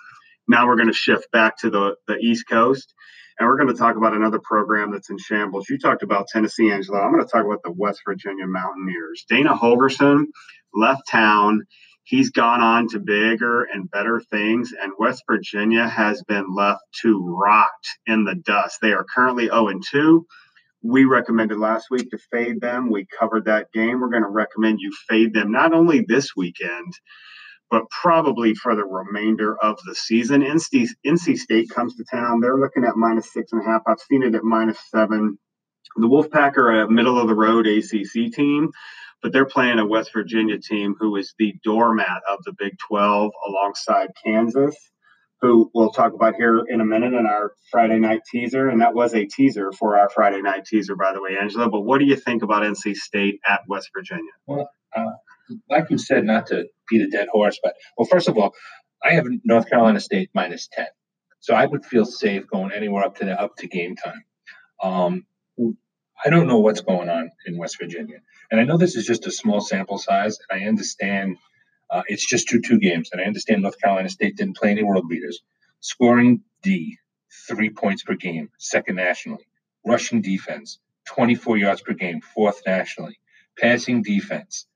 now 0.47 0.67
we're 0.67 0.75
going 0.75 0.89
to 0.89 0.93
shift 0.93 1.31
back 1.31 1.57
to 1.59 1.69
the, 1.69 1.95
the 2.07 2.17
East 2.17 2.47
Coast, 2.49 2.93
and 3.39 3.47
we're 3.47 3.57
going 3.57 3.69
to 3.69 3.79
talk 3.79 3.95
about 3.95 4.13
another 4.13 4.39
program 4.43 4.91
that's 4.91 5.09
in 5.09 5.17
shambles. 5.17 5.69
You 5.69 5.77
talked 5.79 6.03
about 6.03 6.27
Tennessee, 6.27 6.69
Angelo. 6.69 6.99
I'm 6.99 7.13
going 7.13 7.25
to 7.25 7.31
talk 7.31 7.45
about 7.45 7.63
the 7.63 7.71
West 7.71 8.01
Virginia 8.05 8.45
Mountaineers. 8.45 9.25
Dana 9.29 9.55
Holgorsen 9.55 10.25
left 10.73 11.07
town 11.09 11.65
he's 12.03 12.29
gone 12.29 12.61
on 12.61 12.87
to 12.89 12.99
bigger 12.99 13.63
and 13.63 13.89
better 13.89 14.19
things, 14.19 14.73
and 14.79 14.91
West 14.99 15.23
Virginia 15.29 15.87
has 15.87 16.21
been 16.23 16.53
left 16.53 16.81
to 17.01 17.23
rot 17.25 17.69
in 18.05 18.25
the 18.25 18.35
dust. 18.35 18.79
They 18.81 18.93
are 18.93 19.05
currently 19.15 19.45
0 19.45 19.79
2. 19.91 20.25
We 20.83 21.05
recommended 21.05 21.57
last 21.57 21.87
week 21.89 22.09
to 22.11 22.17
fade 22.31 22.59
them. 22.59 22.91
We 22.91 23.07
covered 23.17 23.45
that 23.45 23.71
game. 23.71 24.01
We're 24.01 24.09
going 24.09 24.23
to 24.23 24.29
recommend 24.29 24.79
you 24.81 24.91
fade 25.07 25.33
them 25.33 25.51
not 25.51 25.73
only 25.73 26.01
this 26.01 26.35
weekend, 26.35 26.93
but 27.71 27.89
probably 27.89 28.53
for 28.53 28.75
the 28.75 28.83
remainder 28.83 29.57
of 29.63 29.79
the 29.85 29.95
season. 29.95 30.41
NC, 30.41 30.89
NC 31.07 31.37
State 31.37 31.69
comes 31.69 31.95
to 31.95 32.03
town. 32.11 32.41
They're 32.41 32.59
looking 32.59 32.83
at 32.83 32.97
minus 32.97 33.31
six 33.31 33.53
and 33.53 33.61
a 33.61 33.65
half. 33.65 33.81
I've 33.87 33.99
seen 33.99 34.23
it 34.23 34.35
at 34.35 34.43
minus 34.43 34.77
seven. 34.91 35.39
The 35.95 36.07
Wolfpack 36.07 36.57
are 36.57 36.81
a 36.81 36.89
middle 36.89 37.19
of 37.19 37.27
the 37.27 37.35
road 37.35 37.65
ACC 37.65 38.33
team 38.33 38.71
but 39.23 39.31
they're 39.31 39.45
playing 39.45 39.79
a 39.79 39.85
West 39.85 40.11
Virginia 40.13 40.59
team 40.59 40.95
who 40.99 41.15
is 41.15 41.33
the 41.39 41.55
doormat 41.63 42.21
of 42.29 42.43
the 42.43 42.51
Big 42.51 42.77
12 42.89 43.31
alongside 43.47 44.09
Kansas, 44.23 44.75
who 45.41 45.71
we'll 45.73 45.91
talk 45.91 46.13
about 46.13 46.35
here 46.35 46.61
in 46.67 46.81
a 46.81 46.85
minute 46.85 47.13
in 47.13 47.25
our 47.25 47.53
Friday 47.71 47.99
night 47.99 48.21
teaser. 48.29 48.67
And 48.67 48.81
that 48.81 48.93
was 48.93 49.15
a 49.15 49.25
teaser 49.25 49.71
for 49.71 49.97
our 49.97 50.09
Friday 50.09 50.41
night 50.41 50.65
teaser, 50.65 50.97
by 50.97 51.13
the 51.13 51.21
way, 51.21 51.37
Angelo. 51.39 51.69
But 51.69 51.81
what 51.81 51.99
do 51.99 52.05
you 52.05 52.17
think 52.17 52.43
about 52.43 52.63
NC 52.63 52.95
State 52.95 53.39
at 53.47 53.61
West 53.67 53.91
Virginia? 53.95 54.31
Well, 54.45 54.69
uh, 54.93 55.11
like 55.69 55.89
you 55.89 55.97
said, 55.97 56.25
not 56.25 56.47
to 56.47 56.65
beat 56.89 57.01
a 57.01 57.09
dead 57.09 57.29
horse, 57.31 57.57
but 57.63 57.75
well, 57.97 58.07
first 58.07 58.27
of 58.27 58.37
all, 58.37 58.53
I 59.05 59.13
have 59.13 59.25
North 59.45 59.69
Carolina 59.69 60.01
State 60.01 60.31
minus 60.33 60.67
10. 60.73 60.85
So 61.39 61.53
I 61.53 61.65
would 61.65 61.85
feel 61.85 62.05
safe 62.05 62.45
going 62.47 62.73
anywhere 62.73 63.05
up 63.05 63.17
to 63.17 63.25
the 63.25 63.39
up 63.39 63.55
to 63.57 63.67
game 63.67 63.95
time. 63.95 64.23
Um, 64.81 65.25
I 66.25 66.29
don't 66.29 66.47
know 66.47 66.59
what's 66.59 66.81
going 66.81 67.09
on 67.09 67.31
in 67.47 67.57
West 67.57 67.77
Virginia. 67.79 68.19
And 68.51 68.59
I 68.61 68.65
know 68.65 68.77
this 68.77 68.95
is 68.95 69.05
just 69.05 69.27
a 69.27 69.31
small 69.31 69.61
sample 69.61 69.97
size, 69.99 70.39
and 70.49 70.61
I 70.63 70.67
understand 70.67 71.37
Uh, 71.89 72.03
it's 72.07 72.27
just 72.27 72.49
two 72.49 72.61
two 72.61 72.79
games, 72.79 73.09
and 73.11 73.21
I 73.21 73.25
understand 73.25 73.61
North 73.61 73.79
Carolina 73.79 74.09
State 74.09 74.35
didn't 74.37 74.57
play 74.57 74.71
any 74.71 74.83
world 74.83 75.07
beaters. 75.09 75.41
Scoring 75.79 76.41
D, 76.63 76.97
three 77.47 77.69
points 77.69 78.03
per 78.03 78.15
game, 78.15 78.49
second 78.57 78.95
nationally. 78.97 79.47
Rushing 79.85 80.21
defense, 80.21 80.79
24 81.07 81.57
yards 81.57 81.81
per 81.81 81.93
game, 81.93 82.21
fourth 82.21 82.61
nationally. 82.67 83.19
Passing 83.59 84.03
defense, 84.03 84.67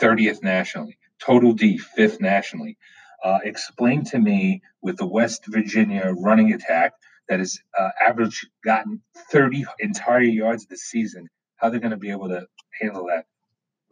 30th 0.00 0.42
nationally. 0.42 0.98
Total 1.20 1.52
D, 1.52 1.78
fifth 1.78 2.20
nationally. 2.20 2.76
Uh, 3.24 3.38
explain 3.44 4.04
to 4.06 4.18
me 4.18 4.62
with 4.82 4.96
the 4.96 5.06
West 5.06 5.44
Virginia 5.48 6.12
running 6.18 6.52
attack 6.52 6.92
that 7.32 7.38
has 7.38 7.58
uh, 7.78 7.88
average 8.06 8.46
gotten 8.62 9.00
30 9.30 9.64
entire 9.80 10.20
yards 10.20 10.66
this 10.66 10.82
season, 10.82 11.28
how 11.56 11.70
they're 11.70 11.80
going 11.80 11.92
to 11.92 11.96
be 11.96 12.10
able 12.10 12.28
to 12.28 12.46
handle 12.78 13.06
that. 13.06 13.24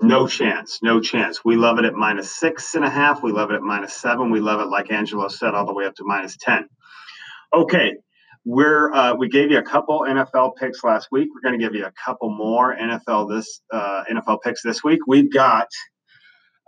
No 0.02 0.26
chance. 0.26 0.80
No 0.82 1.00
chance. 1.00 1.42
We 1.42 1.56
love 1.56 1.78
it 1.78 1.86
at 1.86 1.94
minus 1.94 2.36
six 2.36 2.74
and 2.74 2.84
a 2.84 2.90
half. 2.90 3.22
We 3.22 3.32
love 3.32 3.50
it 3.50 3.54
at 3.54 3.62
minus 3.62 3.94
seven. 3.94 4.30
We 4.30 4.40
love 4.40 4.60
it, 4.60 4.66
like 4.66 4.92
Angelo 4.92 5.28
said, 5.28 5.54
all 5.54 5.64
the 5.64 5.72
way 5.72 5.86
up 5.86 5.94
to 5.94 6.04
minus 6.04 6.36
10. 6.36 6.68
Okay. 7.54 7.94
We're 8.44 8.92
uh, 8.92 9.14
we 9.14 9.30
gave 9.30 9.50
you 9.50 9.58
a 9.58 9.62
couple 9.62 10.00
NFL 10.00 10.56
picks 10.56 10.84
last 10.84 11.08
week. 11.10 11.28
We're 11.34 11.42
going 11.42 11.58
to 11.58 11.64
give 11.64 11.74
you 11.74 11.86
a 11.86 11.92
couple 12.04 12.28
more 12.30 12.76
NFL 12.76 13.30
this 13.30 13.62
uh, 13.72 14.04
NFL 14.10 14.42
picks 14.42 14.62
this 14.62 14.84
week. 14.84 15.00
We've 15.06 15.32
got 15.32 15.68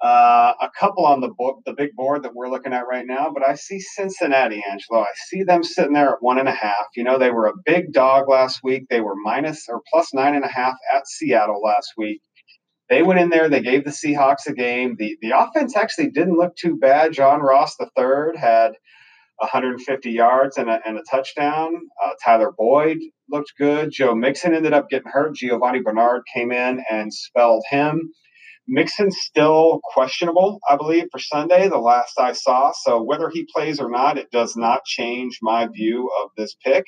uh, 0.02 0.54
a 0.60 0.68
couple 0.78 1.06
on 1.06 1.20
the 1.20 1.28
book, 1.28 1.58
the 1.64 1.74
big 1.74 1.94
board 1.94 2.24
that 2.24 2.34
we're 2.34 2.50
looking 2.50 2.72
at 2.72 2.88
right 2.88 3.06
now, 3.06 3.30
but 3.32 3.48
I 3.48 3.54
see 3.54 3.78
Cincinnati, 3.78 4.62
Angelo. 4.68 5.02
I 5.02 5.12
see 5.28 5.44
them 5.44 5.62
sitting 5.62 5.92
there 5.92 6.14
at 6.14 6.22
one 6.22 6.40
and 6.40 6.48
a 6.48 6.52
half. 6.52 6.86
You 6.96 7.04
know, 7.04 7.18
they 7.18 7.30
were 7.30 7.46
a 7.46 7.52
big 7.64 7.92
dog 7.92 8.28
last 8.28 8.60
week. 8.64 8.84
They 8.90 9.00
were 9.00 9.14
minus 9.14 9.66
or 9.68 9.80
plus 9.92 10.12
nine 10.12 10.34
and 10.34 10.44
a 10.44 10.48
half 10.48 10.74
at 10.92 11.06
Seattle 11.06 11.62
last 11.62 11.92
week. 11.96 12.20
They 12.90 13.02
went 13.02 13.20
in 13.20 13.30
there. 13.30 13.48
They 13.48 13.62
gave 13.62 13.84
the 13.84 13.90
Seahawks 13.90 14.46
a 14.48 14.52
game. 14.52 14.96
The 14.98 15.16
the 15.22 15.30
offense 15.38 15.76
actually 15.76 16.10
didn't 16.10 16.36
look 16.36 16.56
too 16.56 16.76
bad. 16.76 17.12
John 17.12 17.40
Ross 17.40 17.76
the 17.76 17.88
third 17.96 18.36
had 18.36 18.72
150 19.38 20.10
yards 20.10 20.56
and 20.58 20.68
a, 20.68 20.80
and 20.86 20.98
a 20.98 21.02
touchdown. 21.10 21.74
Uh, 22.04 22.10
Tyler 22.24 22.52
Boyd 22.56 22.98
looked 23.30 23.52
good. 23.58 23.90
Joe 23.92 24.14
Mixon 24.14 24.54
ended 24.54 24.72
up 24.72 24.90
getting 24.90 25.10
hurt. 25.10 25.34
Giovani 25.36 25.80
Bernard 25.80 26.22
came 26.34 26.52
in 26.52 26.82
and 26.90 27.14
spelled 27.14 27.64
him. 27.70 28.12
Mixon's 28.68 29.18
still 29.18 29.80
questionable, 29.82 30.60
I 30.68 30.76
believe, 30.76 31.06
for 31.10 31.18
Sunday, 31.18 31.68
the 31.68 31.78
last 31.78 32.18
I 32.18 32.32
saw. 32.32 32.72
So 32.72 33.02
whether 33.02 33.28
he 33.28 33.46
plays 33.52 33.80
or 33.80 33.90
not, 33.90 34.18
it 34.18 34.30
does 34.30 34.56
not 34.56 34.84
change 34.84 35.38
my 35.42 35.66
view 35.66 36.10
of 36.22 36.30
this 36.36 36.54
pick. 36.64 36.84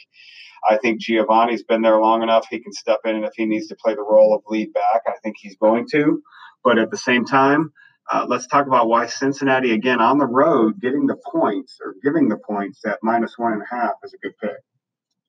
I 0.69 0.78
think 0.78 1.00
Giovani's 1.00 1.64
been 1.64 1.83
there 1.83 2.00
long 2.00 2.23
enough. 2.23 2.47
He 2.49 2.61
can 2.61 2.73
step 2.73 3.00
in, 3.04 3.16
and 3.16 3.25
if 3.25 3.33
he 3.37 3.45
needs 3.45 3.66
to 3.69 3.76
play 3.83 3.95
the 3.95 4.02
role 4.02 4.35
of 4.35 4.43
lead 4.47 4.73
back, 4.73 5.02
I 5.07 5.14
think 5.23 5.37
he's 5.38 5.57
going 5.57 5.87
to. 5.93 6.23
But 6.62 6.78
at 6.78 6.90
the 6.90 6.97
same 6.97 7.25
time, 7.25 7.73
uh, 8.11 8.26
let's 8.28 8.47
talk 8.47 8.66
about 8.66 8.88
why 8.88 9.07
Cincinnati, 9.07 9.73
again, 9.73 10.00
on 10.00 10.19
the 10.19 10.26
road, 10.26 10.81
getting 10.81 11.07
the 11.07 11.16
points 11.33 11.78
or 11.85 11.95
giving 12.02 12.28
the 12.28 12.38
points 12.38 12.81
at 12.87 12.99
minus 13.02 13.35
one 13.37 13.52
and 13.52 13.62
a 13.62 13.75
half 13.75 13.93
is 14.04 14.14
a 14.14 14.19
good 14.19 14.35
pick. 14.40 14.74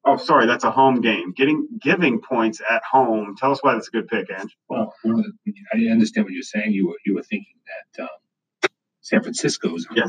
Oh, 0.07 0.17
sorry, 0.17 0.45
that's 0.45 0.63
a 0.63 0.71
home 0.71 1.01
game. 1.01 1.33
Getting 1.35 1.67
giving 1.81 2.21
points 2.21 2.61
at 2.69 2.83
home. 2.83 3.35
Tell 3.37 3.51
us 3.51 3.63
why 3.63 3.73
that's 3.73 3.87
a 3.87 3.91
good 3.91 4.07
pick, 4.07 4.27
Ange. 4.31 4.55
Well, 4.69 4.93
I 5.05 5.77
understand 5.91 6.25
what 6.25 6.33
you're 6.33 6.43
saying. 6.43 6.73
You 6.73 6.89
were 6.89 6.97
you 7.05 7.15
were 7.15 7.23
thinking 7.23 7.55
that 7.95 8.03
um, 8.03 8.69
San 9.01 9.23
Francisco's 9.23 9.87
yeah. 9.95 10.03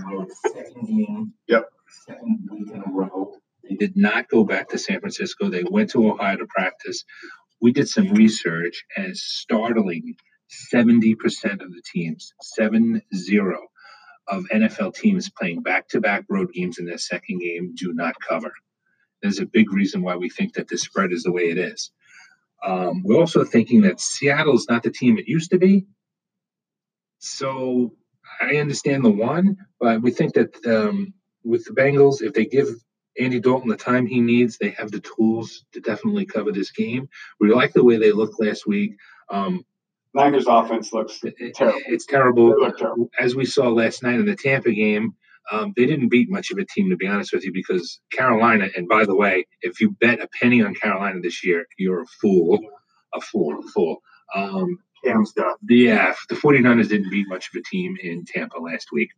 second 0.52 0.86
game, 0.86 1.32
yep, 1.48 1.70
second 2.06 2.48
week 2.50 2.70
in 2.70 2.82
a 2.86 2.92
row 2.92 3.32
they 3.68 3.76
did 3.76 3.96
not 3.96 4.28
go 4.28 4.44
back 4.44 4.68
to 4.70 4.78
San 4.78 5.00
Francisco. 5.00 5.48
They 5.48 5.64
went 5.64 5.90
to 5.90 6.08
Ohio 6.08 6.36
to 6.36 6.46
practice. 6.46 7.04
We 7.60 7.72
did 7.72 7.88
some 7.88 8.12
research, 8.12 8.84
and 8.96 9.16
startling 9.16 10.16
70% 10.72 11.16
of 11.62 11.72
the 11.72 11.82
teams, 11.92 12.32
7 12.42 13.02
0 13.14 13.58
of 14.28 14.44
NFL 14.52 14.94
teams 14.94 15.30
playing 15.30 15.62
back 15.62 15.88
to 15.88 16.00
back 16.00 16.24
road 16.28 16.52
games 16.52 16.78
in 16.78 16.84
their 16.84 16.98
second 16.98 17.40
game 17.40 17.74
do 17.74 17.92
not 17.92 18.14
cover. 18.20 18.52
There's 19.26 19.40
a 19.40 19.47
big 19.47 19.73
reason 19.73 20.02
why 20.02 20.16
we 20.16 20.30
think 20.30 20.54
that 20.54 20.68
this 20.68 20.83
spread 20.83 21.12
is 21.12 21.25
the 21.25 21.33
way 21.33 21.50
it 21.50 21.59
is. 21.59 21.90
Um, 22.64 23.02
we're 23.04 23.21
also 23.21 23.45
thinking 23.45 23.83
that 23.83 24.00
Seattle's 24.00 24.66
not 24.68 24.83
the 24.83 24.90
team 24.90 25.18
it 25.18 25.28
used 25.28 25.50
to 25.50 25.59
be. 25.59 25.87
So 27.18 27.95
I 28.40 28.56
understand 28.56 29.04
the 29.04 29.11
one, 29.11 29.56
but 29.80 30.02
we 30.02 30.11
think 30.11 30.35
that 30.35 30.54
um, 30.66 31.12
with 31.45 31.64
the 31.64 31.73
Bengals, 31.73 32.23
if 32.23 32.33
they 32.33 32.45
give 32.45 32.68
Andy 33.18 33.40
Dalton 33.40 33.68
the 33.68 33.76
time 33.76 34.06
he 34.06 34.21
needs. 34.21 34.59
They 34.59 34.71
have 34.71 34.90
the 34.90 35.00
tools 35.00 35.64
to 35.73 35.80
definitely 35.80 36.26
cover 36.26 36.52
this 36.52 36.71
game. 36.71 37.09
We 37.40 37.52
like 37.52 37.73
the 37.73 37.85
way 37.85 37.97
they 37.97 38.12
looked 38.12 38.40
last 38.40 38.66
week. 38.66 38.97
Um, 39.30 39.64
Niners 40.14 40.47
offense 40.47 40.92
looks 40.92 41.21
terrible. 41.54 41.80
It's 41.87 42.06
terrible. 42.06 42.73
terrible. 42.73 43.11
As 43.18 43.35
we 43.35 43.45
saw 43.45 43.68
last 43.68 44.02
night 44.02 44.18
in 44.18 44.26
the 44.26 44.37
Tampa 44.37 44.73
game, 44.73 45.14
um, 45.50 45.72
they 45.76 45.86
didn't 45.86 46.08
beat 46.08 46.30
much 46.30 46.50
of 46.50 46.58
a 46.58 46.64
team, 46.64 46.90
to 46.90 46.96
be 46.96 47.06
honest 47.06 47.32
with 47.32 47.44
you, 47.44 47.52
because 47.52 48.00
Carolina, 48.10 48.68
and 48.76 48.88
by 48.88 49.04
the 49.04 49.14
way, 49.14 49.46
if 49.62 49.80
you 49.80 49.90
bet 50.00 50.20
a 50.20 50.28
penny 50.40 50.62
on 50.62 50.74
Carolina 50.74 51.20
this 51.22 51.44
year, 51.44 51.66
you're 51.78 52.02
a 52.02 52.06
fool. 52.20 52.58
A 53.14 53.20
fool, 53.20 53.58
a 53.58 53.62
fool. 53.70 53.98
Um, 54.34 54.78
Cam 55.04 55.24
stuff. 55.24 55.56
Yeah, 55.68 56.14
the 56.28 56.34
49ers 56.34 56.88
didn't 56.88 57.10
beat 57.10 57.28
much 57.28 57.48
of 57.48 57.60
a 57.60 57.62
team 57.70 57.96
in 58.02 58.24
Tampa 58.24 58.58
last 58.58 58.88
week. 58.92 59.10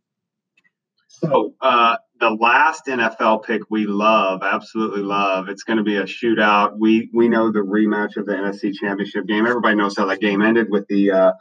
So 1.07 1.55
uh, 1.59 1.97
the 2.19 2.29
last 2.29 2.85
NFL 2.85 3.43
pick 3.43 3.63
we 3.69 3.85
love, 3.85 4.41
absolutely 4.43 5.01
love. 5.01 5.49
It's 5.49 5.63
going 5.63 5.77
to 5.77 5.83
be 5.83 5.97
a 5.97 6.03
shootout. 6.03 6.77
We 6.77 7.09
we 7.13 7.27
know 7.27 7.51
the 7.51 7.59
rematch 7.59 8.15
of 8.15 8.25
the 8.25 8.33
NFC 8.33 8.73
Championship 8.73 9.25
game. 9.25 9.45
Everybody 9.47 9.75
knows 9.75 9.97
how 9.97 10.05
that 10.05 10.21
game 10.21 10.41
ended 10.41 10.67
with 10.69 10.87
the 10.87 11.11
uh, 11.11 11.31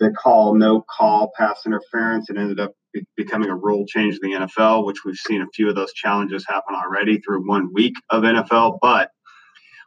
the 0.00 0.10
call 0.10 0.54
no 0.54 0.82
call 0.90 1.30
pass 1.36 1.60
interference. 1.66 2.30
It 2.30 2.38
ended 2.38 2.58
up 2.58 2.72
be- 2.92 3.06
becoming 3.16 3.50
a 3.50 3.56
rule 3.56 3.84
change 3.86 4.18
in 4.20 4.30
the 4.30 4.36
NFL, 4.38 4.84
which 4.86 5.04
we've 5.04 5.16
seen 5.16 5.42
a 5.42 5.46
few 5.54 5.68
of 5.68 5.76
those 5.76 5.92
challenges 5.92 6.44
happen 6.48 6.74
already 6.74 7.20
through 7.20 7.46
one 7.46 7.72
week 7.72 7.94
of 8.08 8.24
NFL. 8.24 8.78
But 8.80 9.10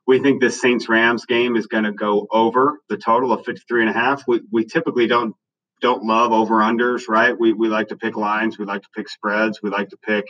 we 0.05 0.19
think 0.19 0.41
this 0.41 0.61
Saints 0.61 0.87
Rams 0.87 1.25
game 1.25 1.55
is 1.55 1.67
going 1.67 1.85
to 1.85 1.91
go 1.91 2.27
over 2.31 2.79
the 2.89 2.97
total 2.97 3.31
of 3.31 3.45
53 3.45 3.81
and 3.81 3.89
a 3.89 3.93
half. 3.93 4.23
We, 4.27 4.41
we 4.51 4.65
typically 4.65 5.07
don't 5.07 5.35
don't 5.81 6.05
love 6.05 6.31
over 6.31 6.55
unders, 6.59 7.09
right? 7.09 7.37
We, 7.37 7.51
we 7.51 7.67
like 7.67 7.89
to 7.89 7.97
pick 7.97 8.15
lines, 8.15 8.57
we 8.57 8.63
like 8.63 8.83
to 8.83 8.89
pick 8.95 9.09
spreads, 9.09 9.59
we 9.61 9.69
like 9.69 9.89
to 9.89 9.97
pick 9.97 10.23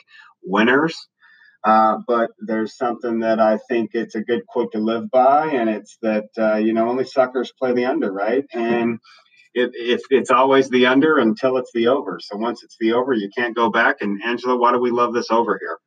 winners. 0.43 0.95
Uh, 1.63 1.97
but 2.07 2.31
there's 2.39 2.75
something 2.75 3.19
that 3.19 3.39
I 3.39 3.59
think 3.69 3.91
it's 3.93 4.15
a 4.15 4.21
good 4.21 4.45
quote 4.47 4.71
to 4.73 4.79
live 4.79 5.11
by, 5.11 5.47
and 5.47 5.69
it's 5.69 5.97
that 6.01 6.25
uh, 6.37 6.55
you 6.55 6.73
know 6.73 6.89
only 6.89 7.05
suckers 7.05 7.53
play 7.57 7.73
the 7.73 7.85
under, 7.85 8.11
right? 8.11 8.43
And 8.53 8.99
it, 9.53 9.71
it, 9.73 10.01
it's 10.09 10.31
always 10.31 10.69
the 10.69 10.85
under 10.85 11.17
until 11.17 11.57
it's 11.57 11.71
the 11.73 11.87
over. 11.87 12.19
So 12.21 12.37
once 12.37 12.63
it's 12.63 12.77
the 12.79 12.93
over, 12.93 13.13
you 13.13 13.29
can't 13.35 13.55
go 13.55 13.69
back. 13.69 13.97
And 14.01 14.21
Angelo, 14.23 14.57
why 14.57 14.71
do 14.71 14.79
we 14.79 14.91
love 14.91 15.13
this 15.13 15.29
over 15.31 15.57
here? 15.59 15.79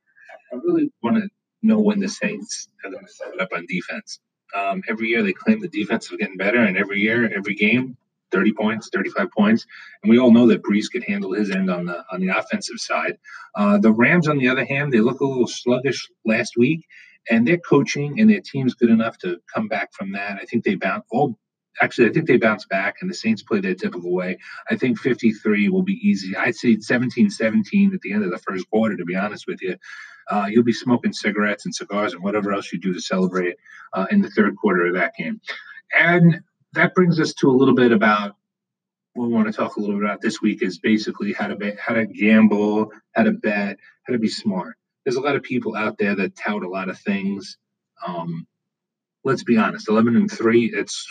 I 0.53 0.57
really 0.57 0.91
want 1.03 1.17
to 1.17 1.29
know 1.63 1.81
when 1.81 2.01
the 2.01 2.09
Saints 2.09 2.69
are 2.85 2.91
going 2.91 3.05
to 3.05 3.43
up 3.43 3.49
on 3.55 3.67
defense. 3.67 4.21
Um, 4.55 4.83
every 4.89 5.09
year 5.09 5.23
they 5.23 5.33
claim 5.33 5.61
the 5.61 5.69
defense 5.69 6.11
is 6.11 6.17
getting 6.19 6.37
better, 6.37 6.59
and 6.59 6.77
every 6.77 7.01
year, 7.01 7.31
every 7.37 7.55
game, 7.55 7.97
30 8.31 8.53
points, 8.53 8.91
35 8.93 9.31
points. 9.37 9.67
And 10.03 10.11
we 10.11 10.19
all 10.19 10.33
know 10.33 10.47
that 10.47 10.63
Brees 10.63 10.87
could 10.91 11.05
handle 11.05 11.33
his 11.33 11.51
end 11.51 11.71
on 11.71 11.87
the 11.87 12.05
on 12.13 12.21
the 12.21 12.29
offensive 12.29 12.79
side. 12.79 13.19
Uh, 13.57 13.79
the 13.79 13.93
Rams, 13.93 14.29
on 14.29 14.39
the 14.39 14.49
other 14.49 14.65
hand, 14.65 14.93
they 14.93 15.01
look 15.01 15.21
a 15.21 15.27
little 15.27 15.49
sluggish 15.49 16.09
last 16.25 16.57
week, 16.57 16.87
and 17.29 17.47
their 17.47 17.59
coaching 17.59 18.21
and 18.21 18.31
their 18.31 18.41
team's 18.41 18.75
good 18.75 18.91
enough 18.91 19.19
to 19.19 19.41
come 19.53 19.67
back 19.67 19.93
from 19.93 20.13
that. 20.13 20.39
I 20.41 20.45
think 20.45 20.65
they 20.65 20.77
bounce. 20.77 21.05
Oh, 21.13 21.37
actually, 21.81 22.09
I 22.09 22.13
think 22.13 22.27
they 22.27 22.37
bounce 22.37 22.67
back, 22.67 22.97
and 23.01 23.11
the 23.11 23.15
Saints 23.15 23.43
play 23.43 23.61
their 23.61 23.75
typical 23.75 24.13
way. 24.13 24.39
I 24.71 24.77
think 24.77 24.99
53 24.99 25.69
will 25.69 25.83
be 25.83 26.01
easy. 26.03 26.37
I'd 26.37 26.57
say 26.57 26.77
17-17 26.77 27.95
at 27.95 28.01
the 28.01 28.13
end 28.13 28.25
of 28.25 28.31
the 28.31 28.39
first 28.39 28.69
quarter. 28.71 28.97
To 28.97 29.05
be 29.05 29.17
honest 29.17 29.47
with 29.47 29.63
you. 29.63 29.77
Uh, 30.29 30.47
you'll 30.51 30.65
be 30.65 30.73
smoking 30.73 31.13
cigarettes 31.13 31.67
and 31.67 31.75
cigars 31.75 32.13
and 32.13 32.23
whatever 32.23 32.53
else 32.53 32.73
you 32.73 32.81
do 32.81 32.93
to 32.93 33.01
celebrate 33.01 33.55
uh, 33.93 34.07
in 34.11 34.21
the 34.21 34.31
third 34.31 34.57
quarter 34.57 34.87
of 34.87 34.95
that 34.95 35.15
game. 35.17 35.41
And 35.97 36.41
that 36.73 36.95
brings 36.95 37.21
us 37.21 37.33
to 37.35 37.49
a 37.49 37.53
little 37.53 37.75
bit 37.75 37.93
about 37.93 38.35
what 39.15 39.29
we 39.29 39.35
want 39.35 39.47
to 39.47 39.53
talk 39.53 39.77
a 39.77 39.81
little 39.81 39.97
bit 39.97 40.05
about 40.05 40.21
this 40.21 40.43
week 40.43 40.63
is 40.63 40.79
basically 40.79 41.33
how 41.33 41.49
to 41.49 41.77
how 41.81 41.95
to 41.95 42.07
gamble, 42.07 42.91
how 43.15 43.23
to 43.23 43.33
bet, 43.33 43.79
how 44.07 44.13
to 44.13 44.19
be 44.19 44.29
smart. 44.29 44.77
There's 45.05 45.17
a 45.17 45.21
lot 45.21 45.37
of 45.37 45.43
people 45.43 45.75
out 45.75 45.97
there 45.99 46.15
that 46.17 46.37
tout 46.37 46.63
a 46.63 46.69
lot 46.69 46.89
of 46.91 46.99
things. 46.99 47.57
Um, 48.07 48.47
let's 49.25 49.43
be 49.43 49.57
honest, 49.57 49.89
11 49.89 50.17
and 50.17 50.31
three, 50.31 50.71
it's 50.75 51.07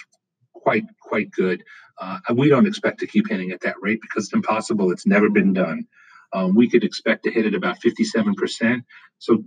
quite 0.66 0.86
quite 1.02 1.32
good. 1.32 1.64
Uh, 2.02 2.20
we 2.34 2.50
don't 2.50 2.68
expect 2.68 3.00
to 3.00 3.08
keep 3.08 3.30
hitting 3.30 3.52
at 3.52 3.62
that 3.62 3.76
rate 3.82 4.00
because 4.02 4.26
it's 4.26 4.34
impossible. 4.34 4.92
It's 4.92 5.06
never 5.08 5.30
been 5.30 5.54
done. 5.54 5.86
Um, 6.34 6.56
we 6.56 6.70
could 6.70 6.84
expect 6.84 7.24
to 7.24 7.32
hit 7.32 7.46
at 7.46 7.54
about 7.54 7.78
57%. 7.82 8.82
So 9.20 9.46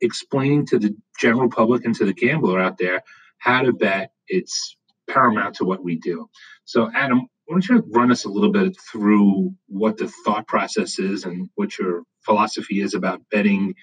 explaining 0.00 0.66
to 0.66 0.78
the 0.78 0.96
general 1.18 1.50
public 1.50 1.84
and 1.84 1.94
to 1.96 2.06
the 2.06 2.14
gambler 2.14 2.58
out 2.58 2.78
there 2.78 3.02
how 3.38 3.62
to 3.62 3.72
bet, 3.72 4.12
it's 4.28 4.76
paramount 5.08 5.56
to 5.56 5.64
what 5.64 5.82
we 5.82 5.96
do. 5.96 6.28
So, 6.66 6.90
Adam, 6.94 7.22
why 7.46 7.54
don't 7.54 7.68
you 7.68 7.84
run 7.90 8.12
us 8.12 8.24
a 8.24 8.28
little 8.28 8.52
bit 8.52 8.76
through 8.92 9.54
what 9.66 9.96
the 9.96 10.12
thought 10.24 10.46
process 10.46 10.98
is 10.98 11.24
and 11.24 11.48
what 11.56 11.76
your 11.78 12.04
philosophy 12.24 12.80
is 12.80 12.94
about 12.94 13.22
betting, 13.30 13.74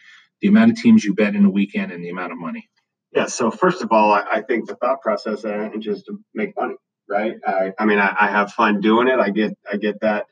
the 0.41 0.47
amount 0.47 0.71
of 0.71 0.77
teams 0.77 1.03
you 1.03 1.13
bet 1.15 1.35
in 1.35 1.43
a 1.43 1.49
weekend, 1.49 1.91
and 1.91 2.03
the 2.03 2.09
amount 2.09 2.31
of 2.31 2.37
money? 2.37 2.69
Yeah. 3.11 3.27
So 3.27 3.51
first 3.51 3.81
of 3.81 3.91
all, 3.91 4.11
I, 4.11 4.23
I 4.33 4.41
think 4.41 4.67
the 4.67 4.75
thought 4.75 5.01
process 5.01 5.43
is 5.45 5.83
just 5.83 6.05
to 6.07 6.19
make 6.33 6.55
money, 6.59 6.75
right? 7.09 7.35
I, 7.45 7.71
I 7.79 7.85
mean, 7.85 7.99
I, 7.99 8.15
I, 8.19 8.27
have 8.27 8.51
fun 8.51 8.81
doing 8.81 9.07
it. 9.07 9.19
I 9.19 9.29
get 9.29 9.57
I 9.71 9.77
get 9.77 10.01
that 10.01 10.25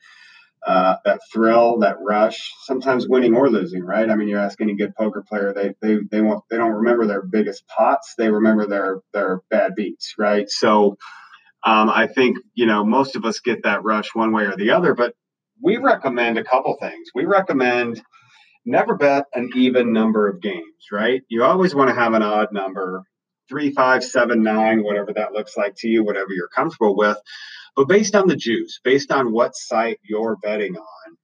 uh, 0.66 0.96
that 1.06 1.22
thrill, 1.32 1.80
that 1.80 1.98
rush, 2.02 2.52
sometimes 2.64 3.08
winning 3.08 3.36
or 3.36 3.50
losing, 3.50 3.84
right? 3.84 4.10
I 4.10 4.16
mean, 4.16 4.28
you 4.28 4.38
ask 4.38 4.60
any 4.60 4.76
good 4.76 4.96
poker 4.96 5.24
player, 5.28 5.54
they 5.54 5.76
they 5.82 6.00
they 6.12 6.22
want 6.22 6.44
they 6.50 6.58
don't 6.58 6.72
remember 6.72 7.06
their 7.06 7.22
biggest 7.22 7.68
pots, 7.68 8.16
they 8.18 8.30
remember 8.30 8.68
their 8.68 9.00
their 9.14 9.42
bad 9.50 9.76
beats, 9.76 10.16
right? 10.18 10.50
So 10.50 10.98
um, 11.64 11.90
I 11.90 12.08
think 12.08 12.38
you 12.56 12.66
know 12.66 12.84
most 12.84 13.16
of 13.16 13.26
us 13.26 13.40
get 13.40 13.64
that 13.64 13.84
rush 13.84 14.14
one 14.14 14.32
way 14.32 14.46
or 14.46 14.56
the 14.56 14.72
other, 14.72 14.96
but 14.96 15.14
we 15.62 15.78
recommend 15.78 16.38
a 16.38 16.44
couple 16.44 16.76
things. 16.80 17.10
We 17.14 17.26
recommend 17.26 18.02
never 18.66 18.96
bet 18.96 19.26
an 19.34 19.50
even 19.56 19.94
number 19.94 20.28
of 20.28 20.42
games, 20.42 20.90
right? 20.92 21.22
You 21.30 21.44
always 21.44 21.76
want 21.76 21.90
to 21.90 21.96
have 21.96 22.14
an 22.14 22.24
odd 22.24 22.52
number, 22.52 23.04
three, 23.48 23.72
five, 23.72 24.04
seven, 24.04 24.44
nine, 24.44 24.84
whatever 24.84 25.14
that 25.14 25.34
looks 25.34 25.56
like 25.56 25.76
to 25.78 25.88
you, 25.88 26.04
whatever 26.04 26.32
you're 26.32 26.48
comfortable 26.48 26.96
with. 26.96 27.18
But 27.76 27.88
based 27.88 28.16
on 28.16 28.28
the 28.28 28.36
juice, 28.36 28.80
based 28.84 29.12
on 29.12 29.32
what 29.32 29.56
site 29.56 30.00
you're 30.04 30.38
betting 30.38 30.76
on, 30.76 31.18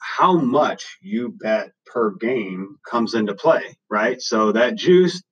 how 0.00 0.36
much 0.36 0.98
you 1.02 1.34
bet 1.38 1.70
per 1.86 2.10
game 2.12 2.76
comes 2.88 3.14
into 3.14 3.34
play, 3.34 3.76
right? 3.88 4.20
So 4.20 4.52
that 4.52 4.76
juice, 4.76 5.22